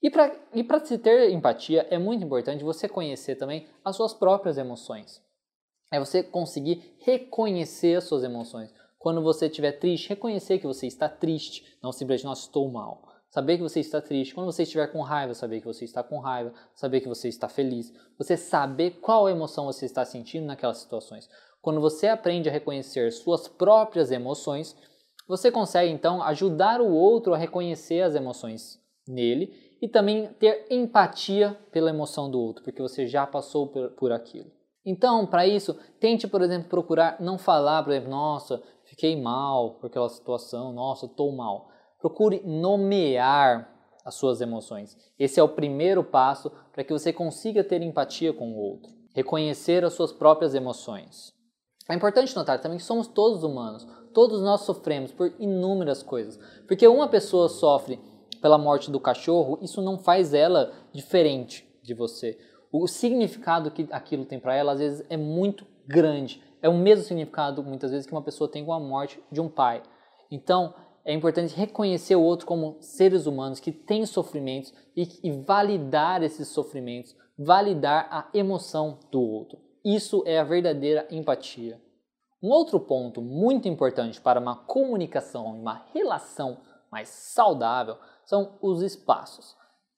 E 0.00 0.10
para 0.62 0.84
se 0.84 0.98
ter 0.98 1.30
empatia, 1.32 1.86
é 1.90 1.98
muito 1.98 2.24
importante 2.24 2.62
você 2.62 2.88
conhecer 2.88 3.34
também 3.36 3.66
as 3.84 3.96
suas 3.96 4.14
próprias 4.14 4.56
emoções. 4.56 5.20
É 5.90 5.98
você 5.98 6.22
conseguir 6.22 6.94
reconhecer 7.00 7.96
as 7.96 8.04
suas 8.04 8.22
emoções. 8.22 8.72
Quando 8.98 9.22
você 9.22 9.46
estiver 9.46 9.72
triste, 9.72 10.10
reconhecer 10.10 10.58
que 10.58 10.66
você 10.66 10.86
está 10.86 11.08
triste, 11.08 11.76
não 11.82 11.90
simplesmente, 11.90 12.26
nossa, 12.26 12.42
estou 12.42 12.70
mal. 12.70 13.13
Saber 13.34 13.56
que 13.56 13.64
você 13.64 13.80
está 13.80 14.00
triste. 14.00 14.32
Quando 14.32 14.52
você 14.52 14.62
estiver 14.62 14.86
com 14.92 15.00
raiva, 15.00 15.34
saber 15.34 15.58
que 15.58 15.66
você 15.66 15.84
está 15.84 16.04
com 16.04 16.20
raiva. 16.20 16.52
Saber 16.72 17.00
que 17.00 17.08
você 17.08 17.28
está 17.28 17.48
feliz. 17.48 17.92
Você 18.16 18.36
saber 18.36 19.00
qual 19.00 19.28
emoção 19.28 19.64
você 19.64 19.86
está 19.86 20.04
sentindo 20.04 20.46
naquelas 20.46 20.78
situações. 20.78 21.28
Quando 21.60 21.80
você 21.80 22.06
aprende 22.06 22.48
a 22.48 22.52
reconhecer 22.52 23.10
suas 23.10 23.48
próprias 23.48 24.12
emoções, 24.12 24.76
você 25.26 25.50
consegue 25.50 25.90
então 25.90 26.22
ajudar 26.22 26.80
o 26.80 26.88
outro 26.88 27.34
a 27.34 27.36
reconhecer 27.36 28.02
as 28.02 28.14
emoções 28.14 28.80
nele 29.04 29.52
e 29.82 29.88
também 29.88 30.28
ter 30.34 30.68
empatia 30.70 31.58
pela 31.72 31.90
emoção 31.90 32.30
do 32.30 32.40
outro, 32.40 32.62
porque 32.62 32.80
você 32.80 33.04
já 33.04 33.26
passou 33.26 33.66
por, 33.66 33.90
por 33.96 34.12
aquilo. 34.12 34.48
Então, 34.86 35.26
para 35.26 35.44
isso, 35.44 35.76
tente, 35.98 36.28
por 36.28 36.40
exemplo, 36.40 36.68
procurar 36.68 37.20
não 37.20 37.36
falar, 37.36 37.82
por 37.82 37.90
exemplo, 37.90 38.10
nossa, 38.10 38.62
fiquei 38.84 39.20
mal 39.20 39.74
por 39.80 39.88
aquela 39.88 40.08
situação, 40.08 40.72
nossa, 40.72 41.06
estou 41.06 41.32
mal. 41.32 41.73
Procure 42.04 42.42
nomear 42.44 43.66
as 44.04 44.16
suas 44.16 44.42
emoções. 44.42 44.94
Esse 45.18 45.40
é 45.40 45.42
o 45.42 45.48
primeiro 45.48 46.04
passo 46.04 46.52
para 46.70 46.84
que 46.84 46.92
você 46.92 47.14
consiga 47.14 47.64
ter 47.64 47.80
empatia 47.80 48.30
com 48.30 48.52
o 48.52 48.58
outro. 48.58 48.92
Reconhecer 49.14 49.82
as 49.86 49.94
suas 49.94 50.12
próprias 50.12 50.54
emoções. 50.54 51.32
É 51.88 51.94
importante 51.94 52.36
notar 52.36 52.60
também 52.60 52.76
que 52.76 52.84
somos 52.84 53.06
todos 53.06 53.42
humanos. 53.42 53.88
Todos 54.12 54.42
nós 54.42 54.60
sofremos 54.66 55.12
por 55.12 55.32
inúmeras 55.38 56.02
coisas. 56.02 56.38
Porque 56.68 56.86
uma 56.86 57.08
pessoa 57.08 57.48
sofre 57.48 57.98
pela 58.42 58.58
morte 58.58 58.90
do 58.90 59.00
cachorro, 59.00 59.58
isso 59.62 59.80
não 59.80 59.96
faz 59.96 60.34
ela 60.34 60.74
diferente 60.92 61.66
de 61.82 61.94
você. 61.94 62.38
O 62.70 62.86
significado 62.86 63.70
que 63.70 63.88
aquilo 63.90 64.26
tem 64.26 64.38
para 64.38 64.54
ela, 64.54 64.72
às 64.72 64.78
vezes, 64.78 65.06
é 65.08 65.16
muito 65.16 65.66
grande. 65.86 66.42
É 66.60 66.68
o 66.68 66.76
mesmo 66.76 67.02
significado, 67.02 67.62
muitas 67.62 67.92
vezes, 67.92 68.06
que 68.06 68.12
uma 68.12 68.20
pessoa 68.20 68.50
tem 68.50 68.62
com 68.62 68.74
a 68.74 68.78
morte 68.78 69.24
de 69.32 69.40
um 69.40 69.48
pai. 69.48 69.82
Então, 70.30 70.74
é 71.04 71.12
importante 71.12 71.54
reconhecer 71.54 72.16
o 72.16 72.22
outro 72.22 72.46
como 72.46 72.78
seres 72.80 73.26
humanos 73.26 73.60
que 73.60 73.70
têm 73.70 74.06
sofrimentos 74.06 74.72
e, 74.96 75.06
e 75.22 75.30
validar 75.30 76.22
esses 76.22 76.48
sofrimentos, 76.48 77.14
validar 77.38 78.08
a 78.10 78.28
emoção 78.32 78.98
do 79.10 79.20
outro. 79.20 79.58
Isso 79.84 80.22
é 80.24 80.38
a 80.38 80.44
verdadeira 80.44 81.06
empatia. 81.10 81.78
Um 82.42 82.48
outro 82.48 82.80
ponto 82.80 83.20
muito 83.20 83.68
importante 83.68 84.20
para 84.20 84.40
uma 84.40 84.56
comunicação 84.56 85.56
e 85.56 85.60
uma 85.60 85.86
relação 85.92 86.58
mais 86.90 87.08
saudável 87.08 87.96
são 88.24 88.58
os 88.62 88.82
espaços. 88.82 89.54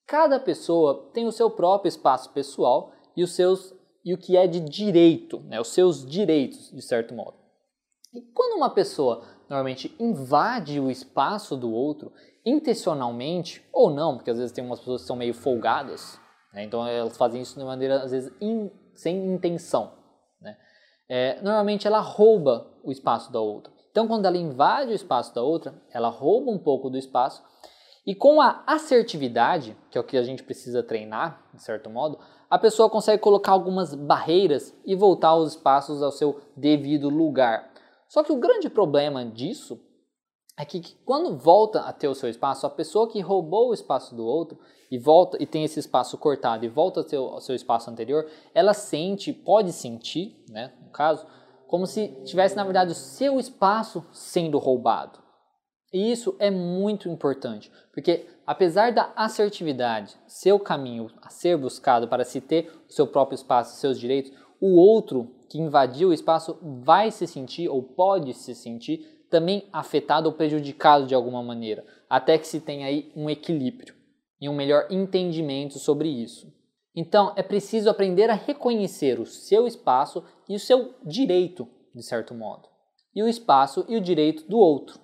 Cada 0.06 0.40
pessoa 0.40 1.10
tem 1.12 1.26
o 1.26 1.32
seu 1.32 1.50
próprio 1.50 1.88
espaço 1.88 2.32
pessoal 2.32 2.92
e 3.16 3.22
os 3.22 3.34
seus 3.34 3.74
e 4.04 4.14
o 4.14 4.18
que 4.18 4.36
é 4.36 4.46
de 4.46 4.60
direito, 4.60 5.40
né, 5.40 5.60
os 5.60 5.68
seus 5.68 6.06
direitos, 6.06 6.70
de 6.70 6.80
certo 6.80 7.12
modo. 7.12 7.36
E 8.14 8.22
quando 8.32 8.56
uma 8.56 8.70
pessoa 8.70 9.24
normalmente 9.48 9.94
invade 9.98 10.80
o 10.80 10.90
espaço 10.90 11.56
do 11.56 11.72
outro, 11.72 12.12
intencionalmente 12.44 13.64
ou 13.72 13.90
não, 13.90 14.16
porque 14.16 14.30
às 14.30 14.38
vezes 14.38 14.52
tem 14.52 14.64
umas 14.64 14.78
pessoas 14.78 15.02
que 15.02 15.06
são 15.06 15.16
meio 15.16 15.34
folgadas, 15.34 16.20
né, 16.52 16.64
então 16.64 16.86
elas 16.86 17.16
fazem 17.16 17.42
isso 17.42 17.58
de 17.58 17.64
maneira 17.64 18.02
às 18.02 18.10
vezes 18.10 18.32
in, 18.40 18.70
sem 18.94 19.34
intenção. 19.34 19.92
Né, 20.40 20.56
é, 21.08 21.40
normalmente 21.42 21.86
ela 21.86 22.00
rouba 22.00 22.66
o 22.82 22.90
espaço 22.90 23.32
da 23.32 23.40
outra. 23.40 23.72
Então, 23.90 24.06
quando 24.06 24.26
ela 24.26 24.36
invade 24.36 24.92
o 24.92 24.94
espaço 24.94 25.34
da 25.34 25.42
outra, 25.42 25.74
ela 25.90 26.08
rouba 26.08 26.50
um 26.50 26.58
pouco 26.58 26.90
do 26.90 26.98
espaço 26.98 27.42
e 28.06 28.14
com 28.14 28.40
a 28.40 28.62
assertividade, 28.66 29.76
que 29.90 29.96
é 29.96 30.00
o 30.00 30.04
que 30.04 30.16
a 30.16 30.22
gente 30.22 30.42
precisa 30.42 30.82
treinar, 30.82 31.42
de 31.54 31.62
certo 31.62 31.88
modo, 31.90 32.18
a 32.48 32.58
pessoa 32.58 32.88
consegue 32.88 33.20
colocar 33.20 33.52
algumas 33.52 33.94
barreiras 33.94 34.72
e 34.84 34.94
voltar 34.94 35.34
os 35.34 35.54
espaços 35.54 36.02
ao 36.02 36.12
seu 36.12 36.40
devido 36.56 37.08
lugar. 37.08 37.70
Só 38.08 38.22
que 38.22 38.32
o 38.32 38.38
grande 38.38 38.68
problema 38.68 39.24
disso 39.24 39.80
é 40.58 40.64
que 40.64 40.96
quando 41.04 41.36
volta 41.36 41.80
a 41.80 41.92
ter 41.92 42.08
o 42.08 42.14
seu 42.14 42.28
espaço, 42.28 42.66
a 42.66 42.70
pessoa 42.70 43.10
que 43.10 43.20
roubou 43.20 43.70
o 43.70 43.74
espaço 43.74 44.14
do 44.14 44.24
outro 44.24 44.58
e 44.90 44.98
volta 44.98 45.36
e 45.40 45.46
tem 45.46 45.64
esse 45.64 45.78
espaço 45.78 46.16
cortado 46.16 46.64
e 46.64 46.68
volta 46.68 47.00
ao 47.00 47.08
seu, 47.08 47.24
ao 47.24 47.40
seu 47.40 47.54
espaço 47.54 47.90
anterior, 47.90 48.26
ela 48.54 48.72
sente, 48.72 49.32
pode 49.32 49.72
sentir, 49.72 50.42
né, 50.48 50.72
no 50.82 50.90
caso, 50.90 51.26
como 51.66 51.86
se 51.86 52.08
tivesse 52.24 52.56
na 52.56 52.64
verdade 52.64 52.92
o 52.92 52.94
seu 52.94 53.38
espaço 53.38 54.06
sendo 54.12 54.58
roubado. 54.58 55.18
E 55.92 56.10
isso 56.10 56.34
é 56.38 56.50
muito 56.50 57.08
importante, 57.08 57.70
porque 57.92 58.26
apesar 58.46 58.92
da 58.92 59.12
assertividade 59.14 60.16
ser 60.26 60.52
o 60.52 60.60
caminho 60.60 61.10
a 61.22 61.28
ser 61.28 61.56
buscado 61.56 62.08
para 62.08 62.24
se 62.24 62.40
ter 62.40 62.72
o 62.88 62.92
seu 62.92 63.06
próprio 63.06 63.34
espaço, 63.34 63.76
seus 63.76 63.98
direitos, 63.98 64.32
o 64.60 64.76
outro 64.76 65.35
que 65.48 65.58
invadiu 65.58 66.08
o 66.10 66.12
espaço 66.12 66.58
vai 66.62 67.10
se 67.10 67.26
sentir 67.26 67.68
ou 67.68 67.82
pode 67.82 68.34
se 68.34 68.54
sentir 68.54 69.24
também 69.30 69.68
afetado 69.72 70.28
ou 70.28 70.34
prejudicado 70.34 71.06
de 71.06 71.14
alguma 71.14 71.42
maneira, 71.42 71.84
até 72.08 72.38
que 72.38 72.46
se 72.46 72.60
tenha 72.60 72.86
aí 72.86 73.10
um 73.16 73.28
equilíbrio 73.28 73.94
e 74.40 74.48
um 74.48 74.54
melhor 74.54 74.86
entendimento 74.90 75.78
sobre 75.78 76.08
isso. 76.08 76.52
Então, 76.94 77.32
é 77.36 77.42
preciso 77.42 77.90
aprender 77.90 78.30
a 78.30 78.34
reconhecer 78.34 79.20
o 79.20 79.26
seu 79.26 79.66
espaço 79.66 80.24
e 80.48 80.54
o 80.54 80.60
seu 80.60 80.94
direito, 81.04 81.68
de 81.94 82.02
certo 82.02 82.34
modo, 82.34 82.68
e 83.14 83.22
o 83.22 83.28
espaço 83.28 83.84
e 83.88 83.96
o 83.96 84.00
direito 84.00 84.48
do 84.48 84.58
outro. 84.58 84.98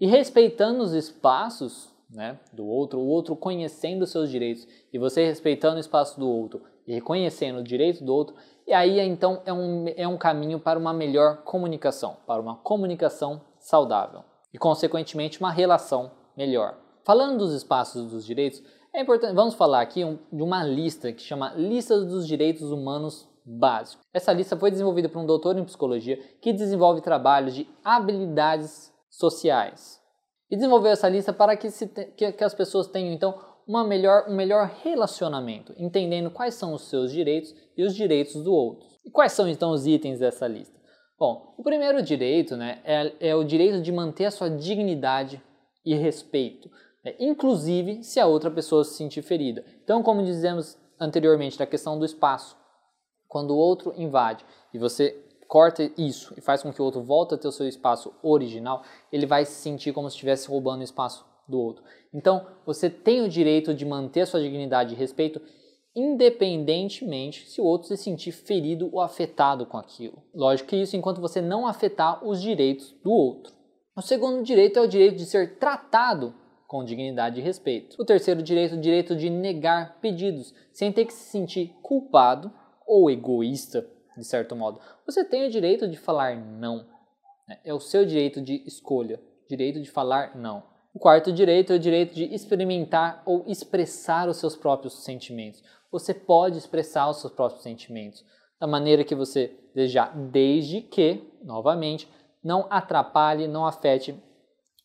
E 0.00 0.06
respeitando 0.06 0.82
os 0.82 0.92
espaços 0.92 1.92
né, 2.10 2.38
do 2.52 2.64
outro, 2.64 3.00
o 3.00 3.06
outro 3.06 3.34
conhecendo 3.34 4.06
seus 4.06 4.30
direitos 4.30 4.66
e 4.92 4.98
você 4.98 5.24
respeitando 5.24 5.76
o 5.76 5.80
espaço 5.80 6.18
do 6.18 6.28
outro 6.28 6.62
e 6.86 6.92
reconhecendo 6.92 7.58
o 7.58 7.64
direito 7.64 8.04
do 8.04 8.14
outro, 8.14 8.36
e 8.66 8.72
aí 8.72 9.00
então 9.00 9.42
é 9.44 9.52
um, 9.52 9.84
é 9.96 10.08
um 10.08 10.16
caminho 10.16 10.58
para 10.58 10.78
uma 10.78 10.92
melhor 10.92 11.38
comunicação, 11.44 12.16
para 12.26 12.40
uma 12.40 12.56
comunicação 12.56 13.40
saudável 13.58 14.22
e, 14.52 14.58
consequentemente, 14.58 15.40
uma 15.40 15.50
relação 15.50 16.12
melhor. 16.36 16.78
Falando 17.04 17.38
dos 17.38 17.52
espaços 17.52 18.10
dos 18.10 18.24
direitos, 18.24 18.62
é 18.94 19.02
importante, 19.02 19.34
vamos 19.34 19.54
falar 19.54 19.80
aqui 19.80 20.04
um, 20.04 20.18
de 20.32 20.42
uma 20.42 20.62
lista 20.62 21.12
que 21.12 21.20
chama 21.20 21.52
Lista 21.54 22.00
dos 22.00 22.26
Direitos 22.26 22.70
Humanos 22.70 23.28
Básicos. 23.44 24.06
Essa 24.14 24.32
lista 24.32 24.56
foi 24.56 24.70
desenvolvida 24.70 25.08
por 25.08 25.20
um 25.20 25.26
doutor 25.26 25.58
em 25.58 25.64
psicologia 25.64 26.16
que 26.40 26.52
desenvolve 26.52 27.00
trabalhos 27.00 27.54
de 27.54 27.68
habilidades 27.84 28.92
sociais. 29.10 30.00
E 30.48 30.56
desenvolveu 30.56 30.92
essa 30.92 31.08
lista 31.08 31.32
para 31.32 31.56
que, 31.56 31.68
te, 31.68 31.86
que, 32.16 32.32
que 32.32 32.44
as 32.44 32.54
pessoas 32.54 32.86
tenham, 32.86 33.12
então, 33.12 33.36
uma 33.66 33.84
melhor, 33.84 34.26
um 34.28 34.34
melhor 34.34 34.70
relacionamento, 34.82 35.74
entendendo 35.76 36.30
quais 36.30 36.54
são 36.54 36.74
os 36.74 36.82
seus 36.82 37.12
direitos 37.12 37.54
e 37.76 37.84
os 37.84 37.94
direitos 37.94 38.42
do 38.42 38.52
outro. 38.52 38.86
E 39.04 39.10
quais 39.10 39.32
são, 39.32 39.48
então, 39.48 39.70
os 39.70 39.86
itens 39.86 40.18
dessa 40.18 40.46
lista? 40.46 40.74
Bom, 41.18 41.54
o 41.56 41.62
primeiro 41.62 42.02
direito 42.02 42.56
né, 42.56 42.80
é, 42.84 43.12
é 43.20 43.34
o 43.34 43.44
direito 43.44 43.80
de 43.80 43.92
manter 43.92 44.26
a 44.26 44.30
sua 44.30 44.50
dignidade 44.50 45.42
e 45.84 45.94
respeito, 45.94 46.70
né, 47.04 47.14
inclusive 47.18 48.02
se 48.02 48.18
a 48.18 48.26
outra 48.26 48.50
pessoa 48.50 48.84
se 48.84 48.96
sentir 48.96 49.22
ferida. 49.22 49.64
Então, 49.82 50.02
como 50.02 50.24
dizemos 50.24 50.76
anteriormente 50.98 51.58
da 51.58 51.66
questão 51.66 51.98
do 51.98 52.04
espaço, 52.04 52.56
quando 53.28 53.52
o 53.52 53.56
outro 53.56 53.94
invade 53.96 54.44
e 54.72 54.78
você 54.78 55.20
corta 55.46 55.90
isso 55.96 56.34
e 56.36 56.40
faz 56.40 56.62
com 56.62 56.72
que 56.72 56.80
o 56.80 56.84
outro 56.84 57.02
volte 57.02 57.34
a 57.34 57.38
ter 57.38 57.48
o 57.48 57.52
seu 57.52 57.68
espaço 57.68 58.12
original, 58.22 58.82
ele 59.12 59.26
vai 59.26 59.44
se 59.44 59.52
sentir 59.52 59.92
como 59.92 60.08
se 60.08 60.16
estivesse 60.16 60.48
roubando 60.48 60.80
o 60.80 60.84
espaço 60.84 61.24
do 61.46 61.60
outro. 61.60 61.84
Então, 62.14 62.46
você 62.64 62.88
tem 62.88 63.22
o 63.22 63.28
direito 63.28 63.74
de 63.74 63.84
manter 63.84 64.26
sua 64.26 64.40
dignidade 64.40 64.94
e 64.94 64.96
respeito, 64.96 65.42
independentemente 65.94 67.48
se 67.48 67.60
o 67.60 67.64
outro 67.64 67.88
se 67.88 67.96
sentir 67.96 68.30
ferido 68.30 68.88
ou 68.92 69.00
afetado 69.00 69.66
com 69.66 69.76
aquilo. 69.76 70.22
Lógico 70.32 70.70
que 70.70 70.76
isso 70.76 70.96
enquanto 70.96 71.20
você 71.20 71.40
não 71.40 71.66
afetar 71.66 72.24
os 72.24 72.40
direitos 72.40 72.94
do 73.02 73.10
outro. 73.10 73.52
O 73.96 74.00
segundo 74.00 74.42
direito 74.42 74.78
é 74.78 74.82
o 74.82 74.88
direito 74.88 75.16
de 75.16 75.26
ser 75.26 75.58
tratado 75.58 76.34
com 76.66 76.84
dignidade 76.84 77.40
e 77.40 77.42
respeito. 77.42 78.00
O 78.00 78.04
terceiro 78.04 78.42
direito 78.42 78.74
é 78.74 78.78
o 78.78 78.80
direito 78.80 79.16
de 79.16 79.28
negar 79.28 79.98
pedidos, 80.00 80.54
sem 80.72 80.92
ter 80.92 81.04
que 81.04 81.12
se 81.12 81.30
sentir 81.30 81.74
culpado 81.82 82.52
ou 82.86 83.10
egoísta 83.10 83.88
de 84.16 84.24
certo 84.24 84.54
modo. 84.54 84.80
Você 85.06 85.24
tem 85.24 85.46
o 85.46 85.50
direito 85.50 85.88
de 85.88 85.96
falar 85.96 86.36
não. 86.36 86.86
Né? 87.48 87.58
É 87.64 87.74
o 87.74 87.80
seu 87.80 88.04
direito 88.04 88.40
de 88.40 88.62
escolha, 88.66 89.20
direito 89.48 89.80
de 89.80 89.90
falar 89.90 90.36
não. 90.36 90.62
O 90.94 90.98
quarto 91.00 91.32
direito 91.32 91.72
é 91.72 91.76
o 91.76 91.78
direito 91.78 92.14
de 92.14 92.32
experimentar 92.32 93.20
ou 93.26 93.42
expressar 93.48 94.28
os 94.28 94.36
seus 94.36 94.54
próprios 94.54 95.02
sentimentos. 95.02 95.60
Você 95.90 96.14
pode 96.14 96.56
expressar 96.56 97.10
os 97.10 97.16
seus 97.16 97.32
próprios 97.32 97.64
sentimentos 97.64 98.24
da 98.60 98.66
maneira 98.68 99.02
que 99.02 99.14
você 99.14 99.50
desejar, 99.74 100.16
desde 100.16 100.80
que, 100.80 101.20
novamente, 101.42 102.08
não 102.44 102.68
atrapalhe, 102.70 103.48
não 103.48 103.66
afete 103.66 104.14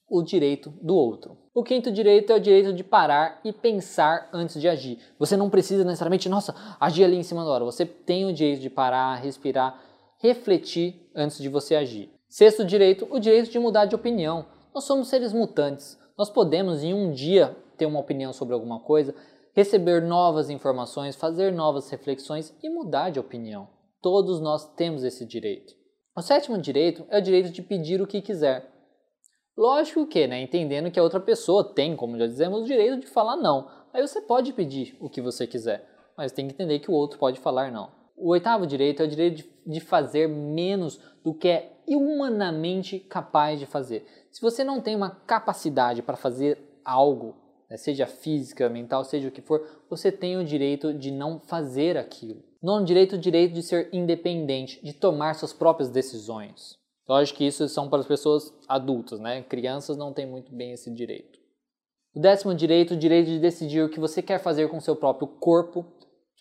o 0.09 0.23
direito 0.23 0.71
do 0.81 0.95
outro. 0.95 1.37
O 1.53 1.63
quinto 1.63 1.91
direito 1.91 2.33
é 2.33 2.35
o 2.35 2.39
direito 2.39 2.73
de 2.73 2.83
parar 2.83 3.39
e 3.43 3.53
pensar 3.53 4.29
antes 4.33 4.59
de 4.59 4.67
agir. 4.67 4.97
Você 5.19 5.37
não 5.37 5.47
precisa 5.47 5.83
necessariamente, 5.83 6.27
nossa, 6.27 6.55
agir 6.79 7.03
ali 7.03 7.17
em 7.17 7.23
cima 7.23 7.43
da 7.43 7.51
hora. 7.51 7.65
Você 7.65 7.85
tem 7.85 8.25
o 8.25 8.33
direito 8.33 8.61
de 8.61 8.69
parar, 8.69 9.13
respirar, 9.17 9.79
refletir 10.17 11.07
antes 11.15 11.37
de 11.37 11.49
você 11.49 11.75
agir. 11.75 12.09
Sexto 12.27 12.65
direito, 12.65 13.07
o 13.11 13.19
direito 13.19 13.51
de 13.51 13.59
mudar 13.59 13.85
de 13.85 13.93
opinião. 13.93 14.45
Nós 14.73 14.83
somos 14.83 15.07
seres 15.07 15.33
mutantes. 15.33 15.99
Nós 16.17 16.29
podemos 16.29 16.83
em 16.83 16.93
um 16.93 17.11
dia 17.11 17.55
ter 17.77 17.85
uma 17.85 17.99
opinião 17.99 18.33
sobre 18.33 18.53
alguma 18.53 18.79
coisa, 18.79 19.15
receber 19.53 20.01
novas 20.01 20.49
informações, 20.49 21.15
fazer 21.15 21.51
novas 21.51 21.89
reflexões 21.89 22.55
e 22.61 22.69
mudar 22.69 23.09
de 23.09 23.19
opinião. 23.19 23.67
Todos 24.01 24.39
nós 24.39 24.71
temos 24.75 25.03
esse 25.03 25.25
direito. 25.25 25.73
O 26.15 26.21
sétimo 26.21 26.57
direito 26.57 27.05
é 27.09 27.19
o 27.19 27.21
direito 27.21 27.49
de 27.51 27.61
pedir 27.61 28.01
o 28.01 28.07
que 28.07 28.21
quiser. 28.21 28.69
Lógico 29.57 30.05
que, 30.05 30.27
né, 30.27 30.41
entendendo 30.41 30.91
que 30.91 30.99
a 30.99 31.03
outra 31.03 31.19
pessoa 31.19 31.63
tem, 31.63 31.95
como 31.95 32.17
já 32.17 32.27
dizemos, 32.27 32.61
o 32.61 32.65
direito 32.65 33.01
de 33.01 33.07
falar 33.07 33.35
não. 33.35 33.69
Aí 33.93 34.01
você 34.05 34.21
pode 34.21 34.53
pedir 34.53 34.95
o 34.99 35.09
que 35.09 35.21
você 35.21 35.45
quiser, 35.45 35.85
mas 36.15 36.31
tem 36.31 36.47
que 36.47 36.53
entender 36.53 36.79
que 36.79 36.91
o 36.91 36.93
outro 36.93 37.19
pode 37.19 37.39
falar 37.39 37.71
não. 37.71 37.91
O 38.15 38.29
oitavo 38.31 38.67
direito 38.67 39.01
é 39.01 39.05
o 39.05 39.09
direito 39.09 39.47
de, 39.65 39.79
fazer 39.79 40.27
menos 40.27 40.99
do 41.23 41.33
que 41.33 41.47
é 41.47 41.71
humanamente 41.88 42.99
capaz 42.99 43.59
de 43.59 43.65
fazer. 43.65 44.05
Se 44.31 44.41
você 44.41 44.63
não 44.63 44.81
tem 44.81 44.95
uma 44.95 45.09
capacidade 45.09 46.01
para 46.01 46.15
fazer 46.15 46.57
algo, 46.86 47.36
né, 47.69 47.77
seja 47.77 48.05
física, 48.05 48.69
mental, 48.69 49.03
seja 49.03 49.27
o 49.27 49.31
que 49.31 49.41
for, 49.41 49.65
você 49.89 50.12
tem 50.12 50.38
o 50.38 50.43
direito 50.43 50.93
de 50.93 51.12
não 51.12 51.39
fazer 51.39 51.98
aquilo. 51.98 52.43
Não 52.62 52.83
direito 52.83 53.15
o 53.15 53.19
direito 53.19 53.53
de 53.53 53.63
ser 53.63 53.89
independente, 53.93 54.83
de 54.83 54.93
tomar 54.93 55.36
suas 55.36 55.53
próprias 55.53 55.89
decisões. 55.89 56.77
Lógico 57.07 57.39
que 57.39 57.48
isso 57.48 57.67
são 57.67 57.89
para 57.89 58.00
as 58.00 58.07
pessoas 58.07 58.53
adultas, 58.67 59.19
né? 59.19 59.41
Crianças 59.43 59.98
não 59.98 60.13
têm 60.13 60.27
muito 60.27 60.53
bem 60.53 60.74
esse 60.74 60.93
direito. 60.93 61.39
O 62.13 62.19
décimo 62.19 62.53
direito, 62.53 62.93
o 62.93 62.98
direito 62.98 63.27
de 63.27 63.39
decidir 63.39 63.81
o 63.81 63.89
que 63.89 64.00
você 64.00 64.21
quer 64.21 64.39
fazer 64.39 64.69
com 64.69 64.79
seu 64.79 64.95
próprio 64.95 65.27
corpo, 65.27 65.86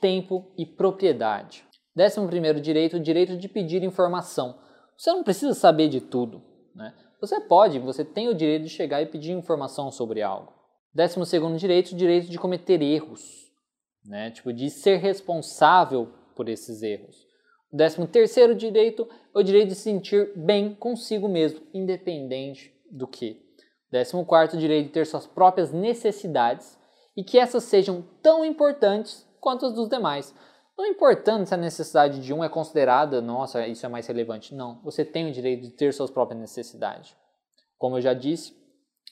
tempo 0.01 0.53
e 0.59 0.67
propriedade. 0.67 1.65
Décimo 1.95 2.29
primeiro 2.29 2.61
direito, 2.61 2.97
o 2.97 3.01
direito 3.01 3.37
de 3.37 3.49
pedir 3.49 3.83
informação. 3.83 4.59
Você 4.97 5.11
não 5.11 5.23
precisa 5.23 5.55
saber 5.55 5.89
de 5.89 6.01
tudo, 6.01 6.43
né? 6.75 6.95
Você 7.21 7.41
pode, 7.41 7.79
você 7.79 8.05
tem 8.05 8.29
o 8.29 8.35
direito 8.35 8.65
de 8.65 8.69
chegar 8.69 9.03
e 9.03 9.07
pedir 9.07 9.33
informação 9.33 9.91
sobre 9.91 10.23
algo. 10.23 10.53
Décimo 10.95 11.27
segundo 11.27 11.59
direito, 11.59 11.93
o 11.93 11.97
direito 11.97 12.29
de 12.29 12.39
cometer 12.39 12.81
erros, 12.81 13.53
né? 14.05 14.31
Tipo, 14.31 14.53
de 14.53 14.71
ser 14.71 14.97
responsável 14.97 16.13
por 16.35 16.49
esses 16.49 16.83
erros. 16.83 17.27
O 17.73 17.77
décimo 17.77 18.07
terceiro 18.07 18.55
direito 18.55 19.07
o 19.35 19.43
direito 19.43 19.69
de 19.69 19.75
se 19.75 19.83
sentir 19.83 20.33
bem 20.35 20.75
consigo 20.75 21.29
mesmo, 21.29 21.61
independente 21.73 22.75
do 22.91 23.07
que. 23.07 23.41
Décimo 23.91 24.25
quarto 24.25 24.57
direito 24.57 24.87
de 24.87 24.93
ter 24.93 25.07
suas 25.07 25.27
próprias 25.27 25.73
necessidades 25.73 26.79
e 27.17 27.23
que 27.23 27.39
essas 27.39 27.65
sejam 27.65 28.05
tão 28.23 28.45
importantes 28.45 29.27
quanto 29.41 29.67
as 29.67 29.73
dos 29.73 29.89
demais. 29.89 30.35
Não 30.79 30.87
importando 30.87 31.45
se 31.45 31.53
a 31.53 31.57
necessidade 31.57 32.21
de 32.21 32.33
um 32.33 32.45
é 32.45 32.49
considerada, 32.49 33.21
nossa, 33.21 33.67
isso 33.67 33.85
é 33.85 33.89
mais 33.89 34.07
relevante. 34.07 34.55
Não, 34.55 34.81
você 34.85 35.05
tem 35.05 35.29
o 35.29 35.33
direito 35.33 35.63
de 35.63 35.71
ter 35.71 35.93
suas 35.93 36.09
próprias 36.09 36.41
necessidades. 36.41 37.17
Como 37.77 37.97
eu 37.97 38.01
já 38.01 38.15
disse, 38.15 38.57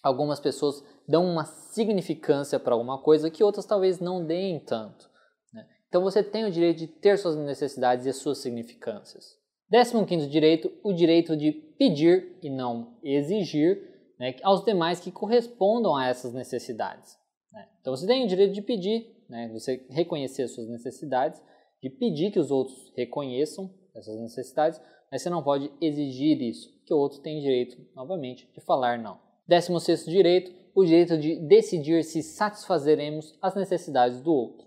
algumas 0.00 0.38
pessoas 0.38 0.84
dão 1.08 1.24
uma 1.24 1.44
significância 1.44 2.60
para 2.60 2.72
alguma 2.72 3.02
coisa 3.02 3.28
que 3.28 3.42
outras 3.42 3.66
talvez 3.66 3.98
não 3.98 4.24
deem 4.24 4.60
tanto. 4.60 5.10
Né? 5.52 5.66
Então 5.88 6.02
você 6.02 6.22
tem 6.22 6.44
o 6.44 6.52
direito 6.52 6.78
de 6.78 6.86
ter 6.86 7.18
suas 7.18 7.34
necessidades 7.34 8.06
e 8.06 8.12
suas 8.12 8.38
significâncias. 8.38 9.36
Décimo 9.68 10.06
quinto 10.06 10.28
direito, 10.28 10.72
o 10.84 10.92
direito 10.92 11.36
de 11.36 11.50
pedir 11.50 12.38
e 12.44 12.48
não 12.48 12.96
exigir 13.02 13.96
né, 14.20 14.36
aos 14.44 14.64
demais 14.64 15.00
que 15.00 15.10
correspondam 15.10 15.96
a 15.96 16.06
essas 16.06 16.32
necessidades. 16.32 17.18
Né? 17.52 17.68
Então 17.80 17.96
você 17.96 18.06
tem 18.06 18.24
o 18.24 18.28
direito 18.28 18.52
de 18.52 18.62
pedir, 18.62 19.24
né, 19.28 19.50
você 19.52 19.84
reconhecer 19.90 20.46
suas 20.46 20.68
necessidades, 20.68 21.42
de 21.88 21.90
pedir 21.90 22.32
que 22.32 22.40
os 22.40 22.50
outros 22.50 22.92
reconheçam 22.96 23.72
essas 23.94 24.20
necessidades, 24.20 24.80
mas 25.10 25.22
você 25.22 25.30
não 25.30 25.42
pode 25.42 25.70
exigir 25.80 26.42
isso, 26.42 26.68
que 26.84 26.92
o 26.92 26.98
outro 26.98 27.20
tem 27.20 27.40
direito, 27.40 27.76
novamente, 27.94 28.50
de 28.52 28.60
falar 28.60 28.98
não. 28.98 29.20
Décimo 29.46 29.78
sexto 29.78 30.10
direito, 30.10 30.52
o 30.74 30.84
direito 30.84 31.16
de 31.16 31.36
decidir 31.46 32.02
se 32.02 32.22
satisfazeremos 32.22 33.38
as 33.40 33.54
necessidades 33.54 34.20
do 34.20 34.32
outro. 34.32 34.66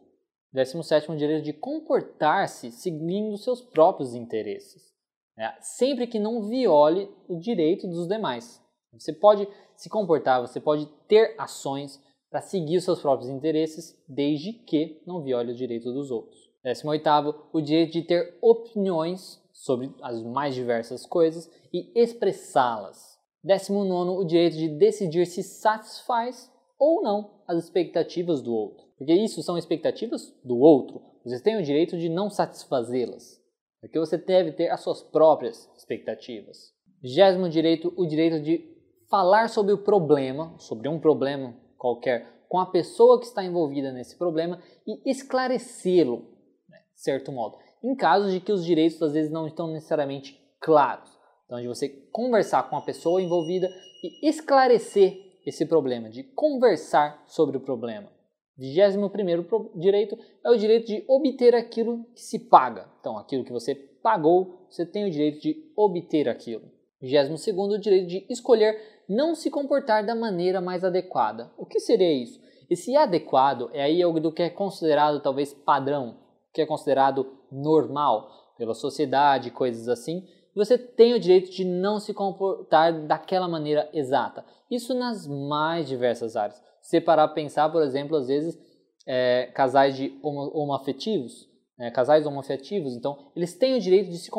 Décimo 0.51 0.81
sétimo 0.81 1.15
direito 1.15 1.43
de 1.43 1.53
comportar-se 1.53 2.71
seguindo 2.71 3.37
seus 3.37 3.61
próprios 3.61 4.15
interesses, 4.15 4.81
né? 5.37 5.55
sempre 5.61 6.07
que 6.07 6.17
não 6.17 6.47
viole 6.47 7.07
o 7.27 7.37
direito 7.37 7.85
dos 7.87 8.07
demais. 8.07 8.59
Você 8.93 9.13
pode 9.13 9.47
se 9.75 9.89
comportar, 9.89 10.41
você 10.41 10.59
pode 10.59 10.87
ter 11.07 11.35
ações 11.37 12.01
para 12.31 12.41
seguir 12.41 12.77
os 12.77 12.85
seus 12.85 13.01
próprios 13.01 13.29
interesses, 13.29 13.95
desde 14.07 14.53
que 14.53 15.03
não 15.05 15.21
viole 15.21 15.51
o 15.51 15.55
direito 15.55 15.91
dos 15.93 16.09
outros. 16.09 16.48
18. 16.63 17.49
O 17.53 17.61
direito 17.61 17.93
de 17.93 18.01
ter 18.01 18.37
opiniões 18.41 19.41
sobre 19.53 19.93
as 20.01 20.21
mais 20.23 20.53
diversas 20.55 21.05
coisas 21.05 21.49
e 21.73 21.91
expressá-las. 21.95 23.17
19. 23.43 24.21
O 24.21 24.23
direito 24.23 24.57
de 24.57 24.67
decidir 24.67 25.25
se 25.25 25.43
satisfaz 25.43 26.51
ou 26.77 27.01
não 27.01 27.41
as 27.47 27.63
expectativas 27.63 28.41
do 28.41 28.53
outro. 28.53 28.85
Porque 28.97 29.13
isso 29.13 29.41
são 29.41 29.57
expectativas 29.57 30.33
do 30.43 30.57
outro. 30.57 31.01
Você 31.23 31.41
tem 31.41 31.57
o 31.57 31.63
direito 31.63 31.97
de 31.97 32.09
não 32.09 32.29
satisfazê-las. 32.29 33.39
Porque 33.79 33.97
você 33.97 34.17
deve 34.17 34.51
ter 34.51 34.69
as 34.69 34.81
suas 34.81 35.01
próprias 35.01 35.69
expectativas. 35.77 36.73
Vigésimo 37.01 37.47
direito, 37.47 37.93
o 37.95 38.05
direito 38.05 38.41
de 38.41 38.77
falar 39.09 39.49
sobre 39.49 39.73
o 39.73 39.77
problema, 39.77 40.53
sobre 40.59 40.89
um 40.89 40.99
problema 40.99 41.55
qualquer, 41.77 42.27
com 42.49 42.59
a 42.59 42.65
pessoa 42.65 43.19
que 43.19 43.25
está 43.25 43.43
envolvida 43.43 43.91
nesse 43.91 44.17
problema 44.17 44.61
e 44.85 45.09
esclarecê-lo 45.09 46.38
certo 46.99 47.31
modo. 47.31 47.57
Em 47.83 47.95
casos 47.95 48.31
de 48.31 48.39
que 48.39 48.51
os 48.51 48.63
direitos 48.63 49.01
às 49.01 49.13
vezes 49.13 49.31
não 49.31 49.47
estão 49.47 49.67
necessariamente 49.67 50.39
claros. 50.59 51.09
Então, 51.45 51.59
de 51.59 51.67
você 51.67 51.89
conversar 52.11 52.69
com 52.69 52.75
a 52.75 52.81
pessoa 52.81 53.21
envolvida 53.21 53.69
e 54.03 54.27
esclarecer 54.27 55.17
esse 55.45 55.65
problema, 55.65 56.09
de 56.09 56.23
conversar 56.23 57.23
sobre 57.25 57.57
o 57.57 57.61
problema. 57.61 58.11
21 58.57 59.79
direito 59.79 60.17
é 60.43 60.49
o 60.49 60.57
direito 60.57 60.87
de 60.87 61.03
obter 61.07 61.55
aquilo 61.55 62.05
que 62.13 62.21
se 62.21 62.37
paga. 62.37 62.89
Então, 62.99 63.17
aquilo 63.17 63.45
que 63.45 63.53
você 63.53 63.73
pagou, 63.73 64.67
você 64.69 64.85
tem 64.85 65.05
o 65.05 65.11
direito 65.11 65.41
de 65.41 65.71
obter 65.75 66.27
aquilo. 66.27 66.69
22 67.01 67.57
o 67.57 67.79
direito 67.79 68.07
de 68.07 68.25
escolher 68.29 68.77
não 69.07 69.33
se 69.33 69.49
comportar 69.49 70.05
da 70.05 70.13
maneira 70.13 70.59
mais 70.59 70.83
adequada. 70.83 71.49
O 71.57 71.65
que 71.65 71.79
seria 71.79 72.11
isso? 72.11 72.39
Esse 72.69 72.95
adequado 72.95 73.71
é 73.73 73.81
aí 73.81 74.03
algo 74.03 74.19
do 74.19 74.31
que 74.31 74.43
é 74.43 74.49
considerado 74.49 75.21
talvez 75.21 75.53
padrão, 75.53 76.17
que 76.53 76.61
é 76.61 76.65
considerado 76.65 77.37
normal 77.51 78.29
pela 78.57 78.73
sociedade, 78.73 79.51
coisas 79.51 79.87
assim, 79.87 80.27
você 80.59 80.77
tem 80.77 81.13
o 81.13 81.19
direito 81.19 81.49
de 81.51 81.63
não 81.63 81.99
se 81.99 82.13
comportar 82.13 83.05
daquela 83.05 83.47
maneira 83.47 83.89
exata. 83.93 84.43
Isso 84.69 84.93
nas 84.93 85.25
mais 85.25 85.87
diversas 85.87 86.35
áreas. 86.35 86.61
Se 86.81 86.99
parar 86.99 87.27
para 87.27 87.35
pensar, 87.35 87.69
por 87.71 87.81
exemplo, 87.81 88.17
às 88.17 88.27
vezes 88.27 88.59
é, 89.07 89.49
casais 89.53 89.95
de 89.95 90.19
homo, 90.21 90.51
homoafetivos, 90.53 91.47
né, 91.77 91.89
casais 91.91 92.25
homoafetivos, 92.25 92.93
então 92.93 93.31
eles 93.35 93.57
têm 93.57 93.75
o 93.75 93.79
direito 93.79 94.09
de 94.09 94.17
se, 94.17 94.29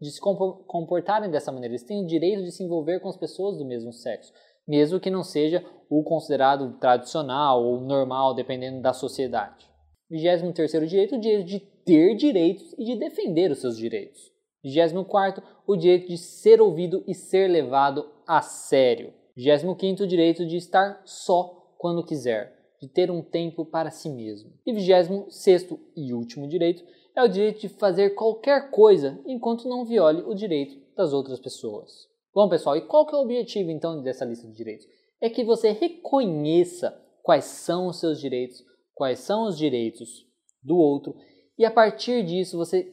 de 0.00 0.10
se 0.10 0.20
comportarem 0.20 1.30
dessa 1.30 1.52
maneira, 1.52 1.72
eles 1.72 1.84
têm 1.84 2.02
o 2.02 2.06
direito 2.06 2.42
de 2.42 2.50
se 2.50 2.64
envolver 2.64 3.00
com 3.00 3.08
as 3.08 3.16
pessoas 3.16 3.56
do 3.56 3.64
mesmo 3.64 3.92
sexo, 3.92 4.32
mesmo 4.66 4.98
que 4.98 5.10
não 5.10 5.22
seja 5.22 5.64
o 5.88 6.02
considerado 6.02 6.78
tradicional 6.78 7.62
ou 7.62 7.80
normal, 7.80 8.34
dependendo 8.34 8.82
da 8.82 8.92
sociedade. 8.92 9.73
23 10.10 10.88
direito, 10.88 11.16
o 11.16 11.20
direito 11.20 11.46
de 11.46 11.60
ter 11.60 12.16
direitos 12.16 12.74
e 12.78 12.84
de 12.84 12.96
defender 12.96 13.50
os 13.50 13.58
seus 13.58 13.76
direitos. 13.76 14.32
24 14.62 15.42
o 15.66 15.76
direito 15.76 16.08
de 16.08 16.18
ser 16.18 16.60
ouvido 16.60 17.04
e 17.06 17.14
ser 17.14 17.48
levado 17.48 18.10
a 18.26 18.40
sério. 18.40 19.12
25 19.36 20.02
o 20.02 20.06
direito 20.06 20.46
de 20.46 20.56
estar 20.56 21.02
só 21.04 21.74
quando 21.76 22.04
quiser, 22.04 22.56
de 22.80 22.88
ter 22.88 23.10
um 23.10 23.22
tempo 23.22 23.64
para 23.64 23.90
si 23.90 24.08
mesmo. 24.08 24.52
E 24.64 24.72
26 24.72 25.68
e 25.96 26.14
último 26.14 26.48
direito 26.48 26.84
é 27.16 27.22
o 27.22 27.28
direito 27.28 27.60
de 27.60 27.68
fazer 27.68 28.10
qualquer 28.10 28.70
coisa 28.70 29.20
enquanto 29.26 29.68
não 29.68 29.84
viole 29.84 30.22
o 30.22 30.34
direito 30.34 30.76
das 30.96 31.12
outras 31.12 31.38
pessoas. 31.38 32.08
Bom, 32.34 32.48
pessoal, 32.48 32.76
e 32.76 32.82
qual 32.82 33.06
que 33.06 33.14
é 33.14 33.18
o 33.18 33.22
objetivo 33.22 33.70
então 33.70 34.02
dessa 34.02 34.24
lista 34.24 34.46
de 34.46 34.54
direitos? 34.54 34.86
É 35.20 35.30
que 35.30 35.44
você 35.44 35.70
reconheça 35.70 36.90
quais 37.22 37.44
são 37.44 37.86
os 37.86 38.00
seus 38.00 38.20
direitos, 38.20 38.64
quais 38.94 39.20
são 39.20 39.48
os 39.48 39.56
direitos 39.56 40.26
do 40.62 40.76
outro 40.76 41.14
e 41.58 41.64
a 41.64 41.70
partir 41.70 42.24
disso 42.24 42.58
você 42.58 42.92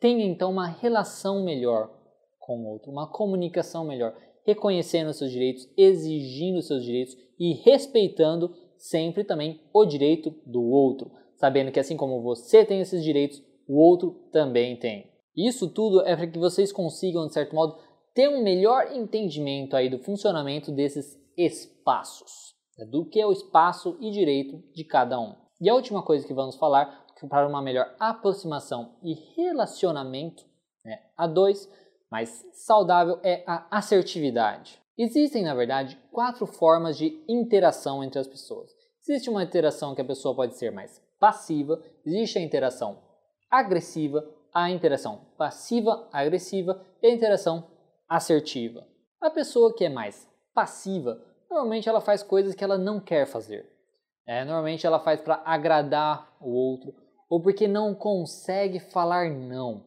tenha 0.00 0.24
então 0.24 0.50
uma 0.50 0.66
relação 0.66 1.44
melhor 1.44 1.90
com 2.38 2.58
o 2.58 2.68
outro, 2.68 2.90
uma 2.90 3.10
comunicação 3.10 3.84
melhor, 3.84 4.16
reconhecendo 4.46 5.08
os 5.08 5.18
seus 5.18 5.30
direitos, 5.30 5.68
exigindo 5.76 6.58
os 6.58 6.66
seus 6.66 6.82
direitos 6.82 7.14
e 7.38 7.52
respeitando 7.52 8.54
sempre 8.78 9.24
também 9.24 9.60
o 9.74 9.84
direito 9.84 10.34
do 10.46 10.62
outro, 10.62 11.10
sabendo 11.36 11.70
que 11.70 11.80
assim 11.80 11.96
como 11.96 12.22
você 12.22 12.64
tem 12.64 12.80
esses 12.80 13.04
direitos, 13.04 13.42
o 13.68 13.76
outro 13.78 14.28
também 14.32 14.76
tem. 14.76 15.12
Isso 15.36 15.68
tudo 15.68 16.00
é 16.00 16.16
para 16.16 16.26
que 16.26 16.38
vocês 16.38 16.72
consigam, 16.72 17.26
de 17.26 17.34
certo 17.34 17.54
modo, 17.54 17.76
ter 18.14 18.28
um 18.28 18.42
melhor 18.42 18.90
entendimento 18.96 19.76
aí 19.76 19.90
do 19.90 19.98
funcionamento 19.98 20.72
desses 20.72 21.20
espaços. 21.36 22.57
É 22.78 22.84
do 22.84 23.04
que 23.04 23.20
é 23.20 23.26
o 23.26 23.32
espaço 23.32 23.96
e 24.00 24.10
direito 24.10 24.62
de 24.72 24.84
cada 24.84 25.18
um. 25.18 25.34
E 25.60 25.68
a 25.68 25.74
última 25.74 26.02
coisa 26.02 26.26
que 26.26 26.32
vamos 26.32 26.56
falar 26.56 27.06
para 27.28 27.48
uma 27.48 27.60
melhor 27.60 27.94
aproximação 27.98 28.96
e 29.02 29.14
relacionamento 29.36 30.44
né, 30.84 31.00
a 31.16 31.26
dois 31.26 31.68
mais 32.10 32.46
saudável 32.52 33.18
é 33.22 33.42
a 33.46 33.66
assertividade. 33.76 34.80
Existem, 34.96 35.42
na 35.42 35.54
verdade, 35.54 35.98
quatro 36.12 36.46
formas 36.46 36.96
de 36.96 37.22
interação 37.28 38.02
entre 38.02 38.18
as 38.18 38.26
pessoas. 38.26 38.70
Existe 39.02 39.30
uma 39.30 39.42
interação 39.42 39.94
que 39.94 40.00
a 40.00 40.04
pessoa 40.04 40.34
pode 40.34 40.56
ser 40.56 40.70
mais 40.70 41.02
passiva, 41.18 41.82
existe 42.04 42.38
a 42.38 42.42
interação 42.42 43.02
agressiva, 43.50 44.24
a 44.52 44.70
interação 44.70 45.26
passiva-agressiva 45.36 46.84
e 47.02 47.06
a 47.06 47.12
interação 47.12 47.68
assertiva. 48.08 48.86
A 49.20 49.30
pessoa 49.30 49.74
que 49.74 49.84
é 49.84 49.88
mais 49.88 50.28
passiva 50.54 51.20
Normalmente 51.50 51.88
ela 51.88 52.00
faz 52.00 52.22
coisas 52.22 52.54
que 52.54 52.62
ela 52.62 52.76
não 52.76 53.00
quer 53.00 53.26
fazer. 53.26 53.66
É, 54.26 54.44
normalmente 54.44 54.86
ela 54.86 55.00
faz 55.00 55.20
para 55.20 55.42
agradar 55.44 56.36
o 56.40 56.50
outro 56.50 56.94
ou 57.28 57.40
porque 57.40 57.68
não 57.68 57.94
consegue 57.94 58.78
falar 58.78 59.30
não. 59.30 59.84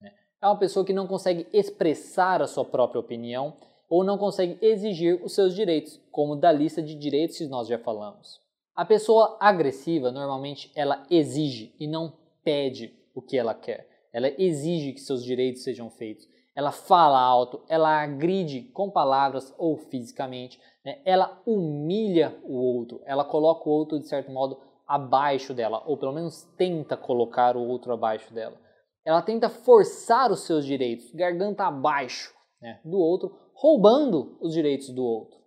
Né? 0.00 0.12
É 0.40 0.46
uma 0.46 0.58
pessoa 0.58 0.84
que 0.84 0.92
não 0.92 1.06
consegue 1.06 1.46
expressar 1.52 2.42
a 2.42 2.46
sua 2.46 2.64
própria 2.64 3.00
opinião 3.00 3.56
ou 3.88 4.02
não 4.02 4.18
consegue 4.18 4.58
exigir 4.60 5.22
os 5.22 5.34
seus 5.34 5.54
direitos, 5.54 6.00
como 6.10 6.36
da 6.36 6.50
lista 6.50 6.82
de 6.82 6.94
direitos 6.94 7.38
que 7.38 7.46
nós 7.46 7.68
já 7.68 7.78
falamos. 7.78 8.40
A 8.74 8.84
pessoa 8.84 9.36
agressiva, 9.38 10.10
normalmente, 10.10 10.72
ela 10.74 11.06
exige 11.10 11.74
e 11.78 11.86
não 11.86 12.12
pede 12.42 12.92
o 13.14 13.22
que 13.22 13.38
ela 13.38 13.54
quer. 13.54 13.88
Ela 14.12 14.32
exige 14.38 14.92
que 14.92 15.00
seus 15.00 15.22
direitos 15.22 15.62
sejam 15.62 15.90
feitos. 15.90 16.28
Ela 16.54 16.70
fala 16.70 17.20
alto, 17.20 17.64
ela 17.68 18.02
agride 18.02 18.62
com 18.72 18.90
palavras 18.90 19.52
ou 19.58 19.76
fisicamente, 19.76 20.60
né? 20.84 21.02
ela 21.04 21.42
humilha 21.44 22.38
o 22.44 22.54
outro, 22.54 23.00
ela 23.04 23.24
coloca 23.24 23.68
o 23.68 23.72
outro 23.72 23.98
de 23.98 24.06
certo 24.06 24.30
modo 24.30 24.60
abaixo 24.86 25.52
dela, 25.52 25.82
ou 25.86 25.96
pelo 25.96 26.12
menos 26.12 26.44
tenta 26.56 26.96
colocar 26.96 27.56
o 27.56 27.66
outro 27.66 27.92
abaixo 27.92 28.32
dela. 28.32 28.56
Ela 29.04 29.20
tenta 29.20 29.48
forçar 29.48 30.30
os 30.30 30.46
seus 30.46 30.64
direitos, 30.64 31.10
garganta 31.12 31.64
abaixo 31.64 32.32
né, 32.60 32.80
do 32.84 32.98
outro, 32.98 33.36
roubando 33.54 34.38
os 34.40 34.52
direitos 34.52 34.90
do 34.90 35.04
outro. 35.04 35.38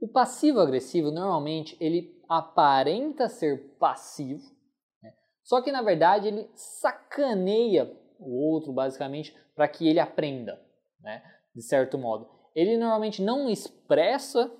O 0.00 0.08
passivo-agressivo 0.08 1.10
normalmente 1.10 1.76
ele 1.80 2.18
aparenta 2.28 3.28
ser 3.28 3.76
passivo, 3.78 4.42
né, 5.02 5.12
só 5.44 5.62
que 5.62 5.70
na 5.70 5.82
verdade 5.82 6.28
ele 6.28 6.50
sacaneia 6.54 7.90
o 8.20 8.52
outro 8.52 8.72
basicamente 8.72 9.34
para 9.54 9.66
que 9.68 9.88
ele 9.88 9.98
aprenda, 9.98 10.60
né, 11.00 11.22
de 11.54 11.62
certo 11.62 11.98
modo. 11.98 12.28
Ele 12.54 12.76
normalmente 12.76 13.22
não 13.22 13.48
expressa 13.48 14.50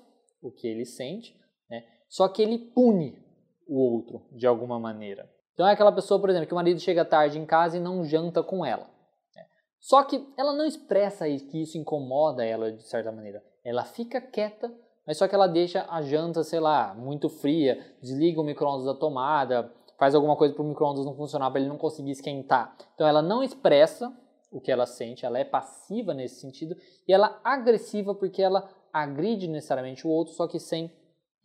o 0.41 0.51
que 0.51 0.67
ele 0.67 0.85
sente, 0.85 1.35
né? 1.69 1.83
só 2.09 2.27
que 2.27 2.41
ele 2.41 2.57
pune 2.57 3.21
o 3.67 3.77
outro 3.79 4.25
de 4.31 4.47
alguma 4.47 4.79
maneira. 4.79 5.29
Então 5.53 5.67
é 5.67 5.73
aquela 5.73 5.91
pessoa, 5.91 6.19
por 6.19 6.29
exemplo, 6.29 6.47
que 6.47 6.53
o 6.53 6.55
marido 6.55 6.79
chega 6.79 7.05
tarde 7.05 7.37
em 7.37 7.45
casa 7.45 7.77
e 7.77 7.79
não 7.79 8.03
janta 8.03 8.41
com 8.41 8.65
ela. 8.65 8.89
Né? 9.35 9.43
Só 9.79 10.03
que 10.03 10.25
ela 10.37 10.53
não 10.53 10.65
expressa 10.65 11.25
que 11.25 11.61
isso 11.61 11.77
incomoda 11.77 12.43
ela 12.43 12.71
de 12.71 12.83
certa 12.83 13.11
maneira. 13.11 13.43
Ela 13.63 13.83
fica 13.83 14.19
quieta, 14.19 14.73
mas 15.05 15.17
só 15.17 15.27
que 15.27 15.35
ela 15.35 15.47
deixa 15.47 15.85
a 15.89 16.01
janta, 16.01 16.43
sei 16.43 16.59
lá, 16.59 16.93
muito 16.95 17.29
fria, 17.29 17.95
desliga 18.01 18.41
o 18.41 18.43
micro-ondas 18.43 18.85
da 18.85 18.93
tomada, 18.93 19.71
faz 20.01 20.15
alguma 20.15 20.35
coisa 20.35 20.51
para 20.55 20.63
o 20.63 20.67
micro-ondas 20.67 21.05
não 21.05 21.13
funcionar, 21.13 21.51
para 21.51 21.59
ele 21.59 21.69
não 21.69 21.77
conseguir 21.77 22.09
esquentar. 22.09 22.75
Então 22.95 23.07
ela 23.07 23.21
não 23.21 23.43
expressa 23.43 24.11
o 24.51 24.59
que 24.59 24.71
ela 24.71 24.87
sente, 24.87 25.27
ela 25.27 25.37
é 25.37 25.45
passiva 25.45 26.11
nesse 26.11 26.41
sentido, 26.41 26.75
e 27.07 27.13
ela 27.13 27.27
é 27.27 27.47
agressiva 27.47 28.15
porque 28.15 28.41
ela 28.41 28.67
agride 28.91 29.47
necessariamente 29.47 30.07
o 30.07 30.09
outro, 30.09 30.33
só 30.33 30.47
que 30.47 30.59
sem 30.59 30.91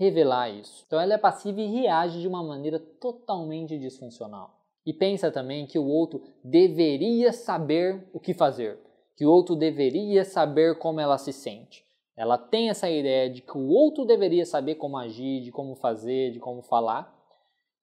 revelar 0.01 0.49
isso. 0.49 0.85
Então 0.87 0.99
ela 0.99 1.13
é 1.13 1.19
passiva 1.19 1.61
e 1.61 1.67
reage 1.67 2.19
de 2.19 2.27
uma 2.27 2.43
maneira 2.43 2.79
totalmente 2.79 3.79
disfuncional. 3.79 4.59
E 4.87 4.93
pensa 4.95 5.31
também 5.31 5.67
que 5.67 5.79
o 5.79 5.87
outro 5.87 6.23
deveria 6.43 7.35
saber 7.35 8.09
o 8.11 8.19
que 8.19 8.33
fazer, 8.33 8.79
que 9.19 9.27
o 9.27 9.31
outro 9.31 9.55
deveria 9.55 10.25
saber 10.25 10.79
como 10.79 10.99
ela 10.99 11.19
se 11.19 11.31
sente. 11.31 11.85
Ela 12.17 12.39
tem 12.39 12.71
essa 12.71 12.89
ideia 12.89 13.29
de 13.29 13.43
que 13.43 13.59
o 13.59 13.69
outro 13.69 14.07
deveria 14.07 14.47
saber 14.47 14.77
como 14.77 14.97
agir, 14.97 15.43
de 15.43 15.53
como 15.53 15.75
fazer, 15.75 16.31
de 16.31 16.41
como 16.41 16.63
falar. 16.63 17.15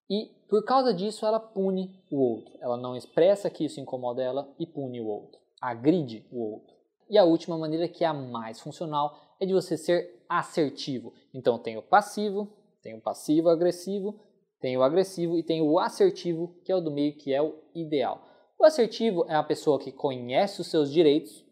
E 0.10 0.32
por 0.50 0.63
causa 0.63 0.94
disso 0.94 1.26
ela 1.26 1.39
pune 1.39 2.00
o 2.12 2.20
outro. 2.20 2.58
Ela 2.60 2.78
não 2.78 2.96
expressa 2.96 3.50
que 3.50 3.66
isso 3.66 3.80
incomoda 3.80 4.22
ela 4.22 4.54
e 4.60 4.66
pune 4.66 5.02
o 5.02 5.08
outro. 5.08 5.39
Agride 5.62 6.26
o 6.32 6.42
outro. 6.42 6.74
E 7.10 7.18
a 7.18 7.24
última 7.24 7.58
maneira, 7.58 7.88
que 7.88 8.04
é 8.04 8.08
a 8.08 8.13
mais 8.13 8.60
funcional, 8.60 9.36
é 9.39 9.46
de 9.46 9.54
você 9.54 9.78
ser 9.78 10.24
assertivo. 10.28 11.13
Então 11.34 11.60
tem 11.60 11.78
o 11.78 11.82
passivo, 11.82 12.52
tem 12.82 12.96
o 12.96 13.02
passivo 13.02 13.50
agressivo, 13.50 14.20
tem 14.60 14.78
o 14.78 14.84
agressivo 14.84 15.38
e 15.38 15.44
tem 15.44 15.62
o 15.62 15.78
assertivo, 15.80 16.56
que 16.63 16.72
é 16.72 16.76
o 16.76 16.82
do 16.82 16.92
meio, 16.92 17.18
que 17.18 17.34
é 17.34 17.42
o 17.42 17.56
ideal. 17.76 18.22
O 18.60 18.66
assertivo 18.66 19.26
é 19.28 19.36
a 19.36 19.44
pessoa 19.44 19.78
que 19.78 19.92
conhece 19.92 20.62
os 20.62 20.68
seus 20.68 20.92
direitos, 20.92 21.46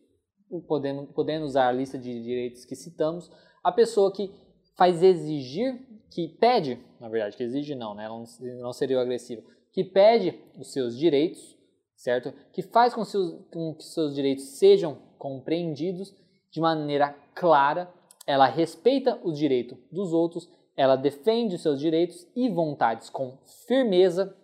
podendo, 0.68 1.08
podendo 1.08 1.46
usar 1.46 1.68
a 1.68 1.72
lista 1.72 1.98
de 1.98 2.24
direitos 2.24 2.64
que 2.64 2.76
citamos, 2.76 3.30
a 3.64 3.72
pessoa 3.72 4.14
que 4.14 4.32
faz 4.78 5.04
exigir, 5.04 5.80
que 6.12 6.28
pede, 6.28 6.78
na 7.00 7.08
verdade, 7.08 7.38
que 7.38 7.44
exige 7.44 7.74
não, 7.74 7.96
né? 7.96 8.08
não, 8.08 8.26
não 8.60 8.74
seria 8.74 8.98
o 8.98 9.00
agressivo, 9.00 9.44
que 9.72 9.84
pede 9.84 10.38
os 10.60 10.72
seus 10.72 10.98
direitos, 10.98 11.58
certo? 11.96 12.34
Que 12.52 12.62
faz 12.62 12.94
com, 12.94 13.06
seus, 13.06 13.42
com 13.50 13.74
que 13.74 13.84
seus 13.84 14.14
direitos 14.14 14.58
sejam 14.58 14.98
compreendidos 15.18 16.14
de 16.52 16.60
maneira 16.60 17.16
clara, 17.34 17.90
ela 18.28 18.46
respeita 18.46 19.20
o 19.24 19.32
direito 19.32 19.78
dos 19.90 20.12
outros, 20.12 20.50
ela 20.76 20.98
defende 20.98 21.56
os 21.56 21.62
seus 21.62 21.80
direitos 21.80 22.28
e 22.36 22.50
vontades 22.50 23.10
com 23.10 23.38
firmeza, 23.66 24.36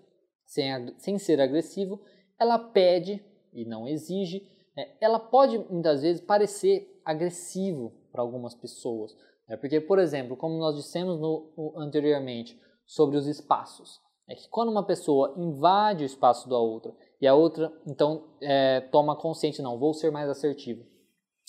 sem, 0.46 0.94
sem 0.98 1.20
ser 1.20 1.42
agressivo, 1.42 2.02
ela 2.40 2.58
pede 2.58 3.22
e 3.52 3.66
não 3.66 3.88
exige, 3.88 4.48
né? 4.76 4.96
ela 5.02 5.20
pode 5.20 5.58
muitas 5.58 6.02
vezes 6.02 6.22
parecer 6.22 7.02
agressivo 7.04 7.92
para 8.12 8.22
algumas 8.22 8.56
pessoas, 8.56 9.16
né? 9.48 9.58
porque, 9.58 9.80
por 9.80 10.00
exemplo, 10.00 10.36
como 10.36 10.58
nós 10.58 10.76
dissemos 10.76 11.20
no, 11.20 11.74
anteriormente 11.78 12.60
sobre 12.86 13.18
os 13.18 13.28
espaços, 13.28 14.00
é 14.28 14.36
que 14.36 14.50
quando 14.50 14.70
uma 14.70 14.84
pessoa 14.84 15.34
invade 15.38 16.04
o 16.04 16.06
espaço 16.06 16.50
da 16.50 16.58
outra 16.58 16.94
e 17.22 17.28
a 17.28 17.34
outra 17.34 17.72
então 17.86 18.26
é, 18.42 18.82
toma 18.92 19.16
consciente, 19.16 19.62
não, 19.62 19.80
vou 19.80 19.94
ser 19.94 20.12
mais 20.12 20.30
assertivo, 20.30 20.86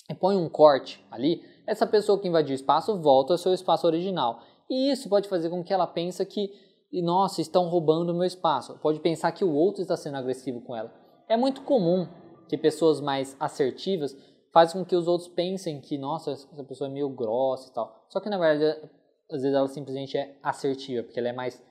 e 0.09 0.15
põe 0.15 0.35
um 0.35 0.49
corte 0.49 1.05
ali, 1.11 1.43
essa 1.67 1.85
pessoa 1.85 2.19
que 2.19 2.27
invadiu 2.27 2.51
o 2.51 2.55
espaço 2.55 2.97
volta 2.97 3.33
ao 3.33 3.37
seu 3.37 3.53
espaço 3.53 3.85
original. 3.85 4.41
E 4.67 4.91
isso 4.91 5.07
pode 5.07 5.29
fazer 5.29 5.49
com 5.49 5.63
que 5.63 5.71
ela 5.71 5.85
pense 5.85 6.25
que, 6.25 6.51
nossa, 6.91 7.41
estão 7.41 7.69
roubando 7.69 8.11
o 8.11 8.15
meu 8.15 8.25
espaço. 8.25 8.77
Pode 8.79 8.99
pensar 8.99 9.31
que 9.31 9.43
o 9.43 9.53
outro 9.53 9.83
está 9.83 9.95
sendo 9.95 10.17
agressivo 10.17 10.61
com 10.61 10.75
ela. 10.75 10.91
É 11.27 11.37
muito 11.37 11.61
comum 11.61 12.07
que 12.47 12.57
pessoas 12.57 12.99
mais 12.99 13.37
assertivas 13.39 14.17
façam 14.53 14.81
com 14.81 14.87
que 14.87 14.95
os 14.95 15.07
outros 15.07 15.29
pensem 15.29 15.79
que, 15.81 15.97
nossa, 15.97 16.31
essa 16.31 16.63
pessoa 16.63 16.89
é 16.89 16.93
meio 16.93 17.09
grossa 17.09 17.69
e 17.69 17.73
tal. 17.73 18.05
Só 18.09 18.19
que 18.19 18.29
na 18.29 18.37
verdade, 18.37 18.89
às 19.31 19.41
vezes 19.41 19.55
ela 19.55 19.67
simplesmente 19.67 20.17
é 20.17 20.37
assertiva, 20.41 21.03
porque 21.03 21.19
ela 21.19 21.29
é 21.29 21.33
mais 21.33 21.61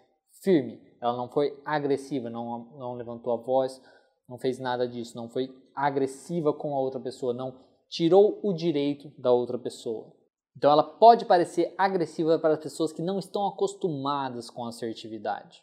firme. 0.43 0.81
Ela 1.01 1.17
não 1.17 1.29
foi 1.29 1.61
agressiva, 1.65 2.29
não, 2.29 2.71
não 2.77 2.95
levantou 2.95 3.33
a 3.33 3.37
voz, 3.37 3.81
não 4.29 4.39
fez 4.39 4.59
nada 4.59 4.87
disso, 4.87 5.17
não 5.17 5.29
foi 5.29 5.49
agressiva 5.75 6.53
com 6.53 6.75
a 6.75 6.81
outra 6.81 7.01
pessoa, 7.01 7.33
não 7.33 7.55
tirou 7.89 8.39
o 8.43 8.53
direito 8.53 9.09
da 9.19 9.33
outra 9.33 9.59
pessoa. 9.59 10.13
Então 10.57 10.73
ela 10.73 10.83
pode 10.83 11.25
parecer 11.25 11.73
agressiva 11.79 12.39
para 12.39 12.55
as 12.55 12.61
pessoas 12.61 12.93
que 12.93 13.01
não 13.01 13.19
estão 13.19 13.47
acostumadas 13.47 14.51
com 14.51 14.65
assertividade, 14.65 15.63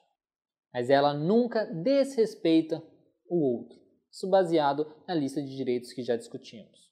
mas 0.73 0.89
ela 0.89 1.13
nunca 1.13 1.65
desrespeita 1.65 2.81
o 3.29 3.57
outro. 3.57 3.77
Isso 4.09 4.29
baseado 4.29 4.87
na 5.05 5.13
lista 5.13 5.41
de 5.41 5.53
direitos 5.53 5.91
que 5.91 6.01
já 6.01 6.15
discutimos. 6.15 6.84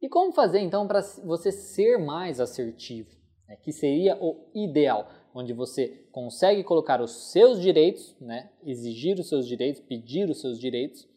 E 0.00 0.08
como 0.08 0.32
fazer 0.32 0.60
então 0.60 0.86
para 0.86 1.00
você 1.24 1.50
ser 1.50 1.98
mais 1.98 2.40
assertivo? 2.40 3.10
Né? 3.48 3.56
Que 3.56 3.72
seria 3.72 4.16
o 4.20 4.50
ideal, 4.54 5.08
onde 5.34 5.52
você 5.52 5.88
consegue 6.12 6.62
colocar 6.64 7.00
os 7.00 7.30
seus 7.32 7.60
direitos, 7.60 8.16
né? 8.20 8.50
exigir 8.64 9.18
os 9.18 9.28
seus 9.28 9.46
direitos, 9.46 9.80
pedir 9.80 10.28
os 10.28 10.40
seus 10.40 10.58
direitos, 10.58 11.08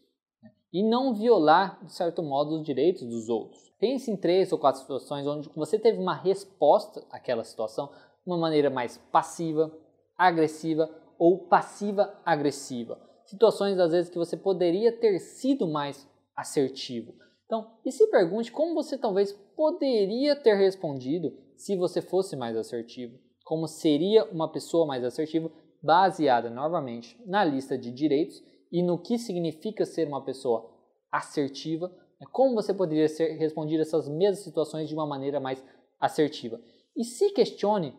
e 0.72 0.84
não 0.84 1.14
violar, 1.14 1.84
de 1.84 1.94
certo 1.94 2.22
modo, 2.22 2.56
os 2.56 2.64
direitos 2.64 3.08
dos 3.08 3.28
outros. 3.28 3.72
Pense 3.80 4.12
em 4.12 4.16
três 4.16 4.52
ou 4.52 4.60
quatro 4.60 4.82
situações 4.82 5.26
onde 5.26 5.50
você 5.56 5.80
teve 5.80 5.98
uma 5.98 6.14
resposta 6.14 7.04
àquela 7.10 7.44
situação 7.44 7.88
de 7.88 8.28
uma 8.28 8.38
maneira 8.38 8.70
mais 8.70 8.98
passiva, 9.12 9.72
agressiva 10.18 10.90
ou 11.18 11.40
passiva-agressiva. 11.48 13.00
Situações, 13.26 13.80
às 13.80 13.92
vezes, 13.92 14.10
que 14.10 14.18
você 14.18 14.38
poderia 14.38 14.92
ter 14.92 15.20
sido 15.20 15.68
mais 15.68 16.08
assertivo. 16.36 17.14
Então, 17.50 17.68
e 17.84 17.92
se 17.92 18.06
pergunte 18.12 18.52
como 18.52 18.76
você 18.76 18.96
talvez 18.96 19.34
poderia 19.56 20.36
ter 20.36 20.54
respondido 20.54 21.36
se 21.58 21.76
você 21.76 22.00
fosse 22.00 22.36
mais 22.36 22.56
assertivo. 22.56 23.18
Como 23.44 23.68
seria 23.68 24.24
uma 24.26 24.52
pessoa 24.52 24.86
mais 24.86 25.04
assertiva 25.04 25.52
baseada 25.82 26.48
novamente 26.52 27.20
na 27.26 27.44
lista 27.44 27.76
de 27.76 27.90
direitos 27.90 28.44
e 28.72 28.84
no 28.84 29.02
que 29.02 29.18
significa 29.18 29.84
ser 29.84 30.08
uma 30.08 30.24
pessoa 30.24 30.70
assertiva, 31.12 31.88
né? 32.22 32.28
como 32.32 32.54
você 32.54 32.72
poderia 32.72 33.10
ser, 33.10 33.32
responder 33.38 33.80
essas 33.80 34.08
mesmas 34.08 34.44
situações 34.44 34.88
de 34.88 34.94
uma 34.94 35.08
maneira 35.08 35.40
mais 35.40 35.64
assertiva. 36.00 36.62
E 36.96 37.04
se 37.04 37.32
questione 37.32 37.98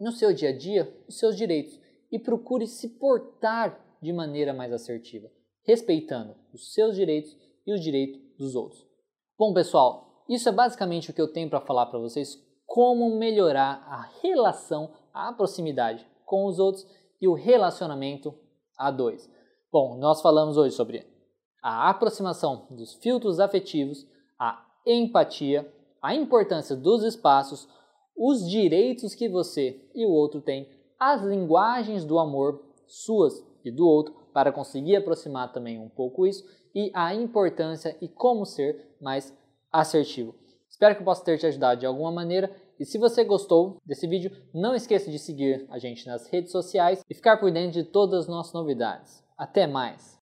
no 0.00 0.12
seu 0.12 0.32
dia 0.32 0.48
a 0.48 0.56
dia 0.56 0.90
os 1.06 1.18
seus 1.18 1.36
direitos 1.36 1.78
e 2.10 2.18
procure 2.18 2.66
se 2.66 2.88
portar 2.88 3.98
de 4.00 4.14
maneira 4.14 4.54
mais 4.54 4.72
assertiva, 4.72 5.30
respeitando 5.62 6.34
os 6.54 6.72
seus 6.72 6.96
direitos 6.96 7.36
e 7.68 7.74
os 7.74 7.82
direitos 7.82 8.18
dos 8.38 8.54
outros. 8.54 8.82
Bom, 9.38 9.52
pessoal, 9.52 10.24
isso 10.26 10.48
é 10.48 10.52
basicamente 10.52 11.10
o 11.10 11.14
que 11.14 11.20
eu 11.20 11.30
tenho 11.30 11.50
para 11.50 11.60
falar 11.60 11.86
para 11.86 11.98
vocês 11.98 12.42
como 12.66 13.18
melhorar 13.18 13.84
a 13.86 14.08
relação, 14.22 14.90
a 15.12 15.30
proximidade 15.34 16.06
com 16.24 16.46
os 16.46 16.58
outros 16.58 16.86
e 17.20 17.28
o 17.28 17.34
relacionamento 17.34 18.34
a 18.76 18.90
dois. 18.90 19.30
Bom, 19.70 19.98
nós 19.98 20.22
falamos 20.22 20.56
hoje 20.56 20.74
sobre 20.74 21.06
a 21.62 21.90
aproximação 21.90 22.66
dos 22.70 22.94
filtros 22.94 23.38
afetivos, 23.38 24.06
a 24.38 24.64
empatia, 24.86 25.70
a 26.00 26.14
importância 26.14 26.74
dos 26.74 27.02
espaços, 27.02 27.68
os 28.16 28.48
direitos 28.48 29.14
que 29.14 29.28
você 29.28 29.90
e 29.94 30.06
o 30.06 30.10
outro 30.10 30.40
têm, 30.40 30.68
as 30.98 31.22
linguagens 31.22 32.04
do 32.04 32.18
amor, 32.18 32.64
suas 32.86 33.44
e 33.62 33.70
do 33.70 33.86
outro, 33.86 34.14
para 34.32 34.52
conseguir 34.52 34.96
aproximar 34.96 35.52
também 35.52 35.78
um 35.78 35.88
pouco 35.88 36.26
isso, 36.26 36.44
e 36.74 36.90
a 36.94 37.14
importância 37.14 37.96
e 38.00 38.08
como 38.08 38.44
ser 38.44 38.96
mais 39.00 39.36
assertivo. 39.72 40.34
Espero 40.68 40.94
que 40.94 41.00
eu 41.00 41.04
possa 41.04 41.24
ter 41.24 41.38
te 41.38 41.46
ajudado 41.46 41.80
de 41.80 41.86
alguma 41.86 42.12
maneira. 42.12 42.54
E 42.78 42.84
se 42.84 42.98
você 42.98 43.24
gostou 43.24 43.78
desse 43.84 44.06
vídeo, 44.06 44.30
não 44.54 44.74
esqueça 44.74 45.10
de 45.10 45.18
seguir 45.18 45.66
a 45.70 45.78
gente 45.78 46.06
nas 46.06 46.28
redes 46.28 46.52
sociais 46.52 47.02
e 47.10 47.14
ficar 47.14 47.38
por 47.38 47.50
dentro 47.50 47.72
de 47.72 47.84
todas 47.84 48.20
as 48.20 48.28
nossas 48.28 48.52
novidades. 48.52 49.24
Até 49.36 49.66
mais! 49.66 50.16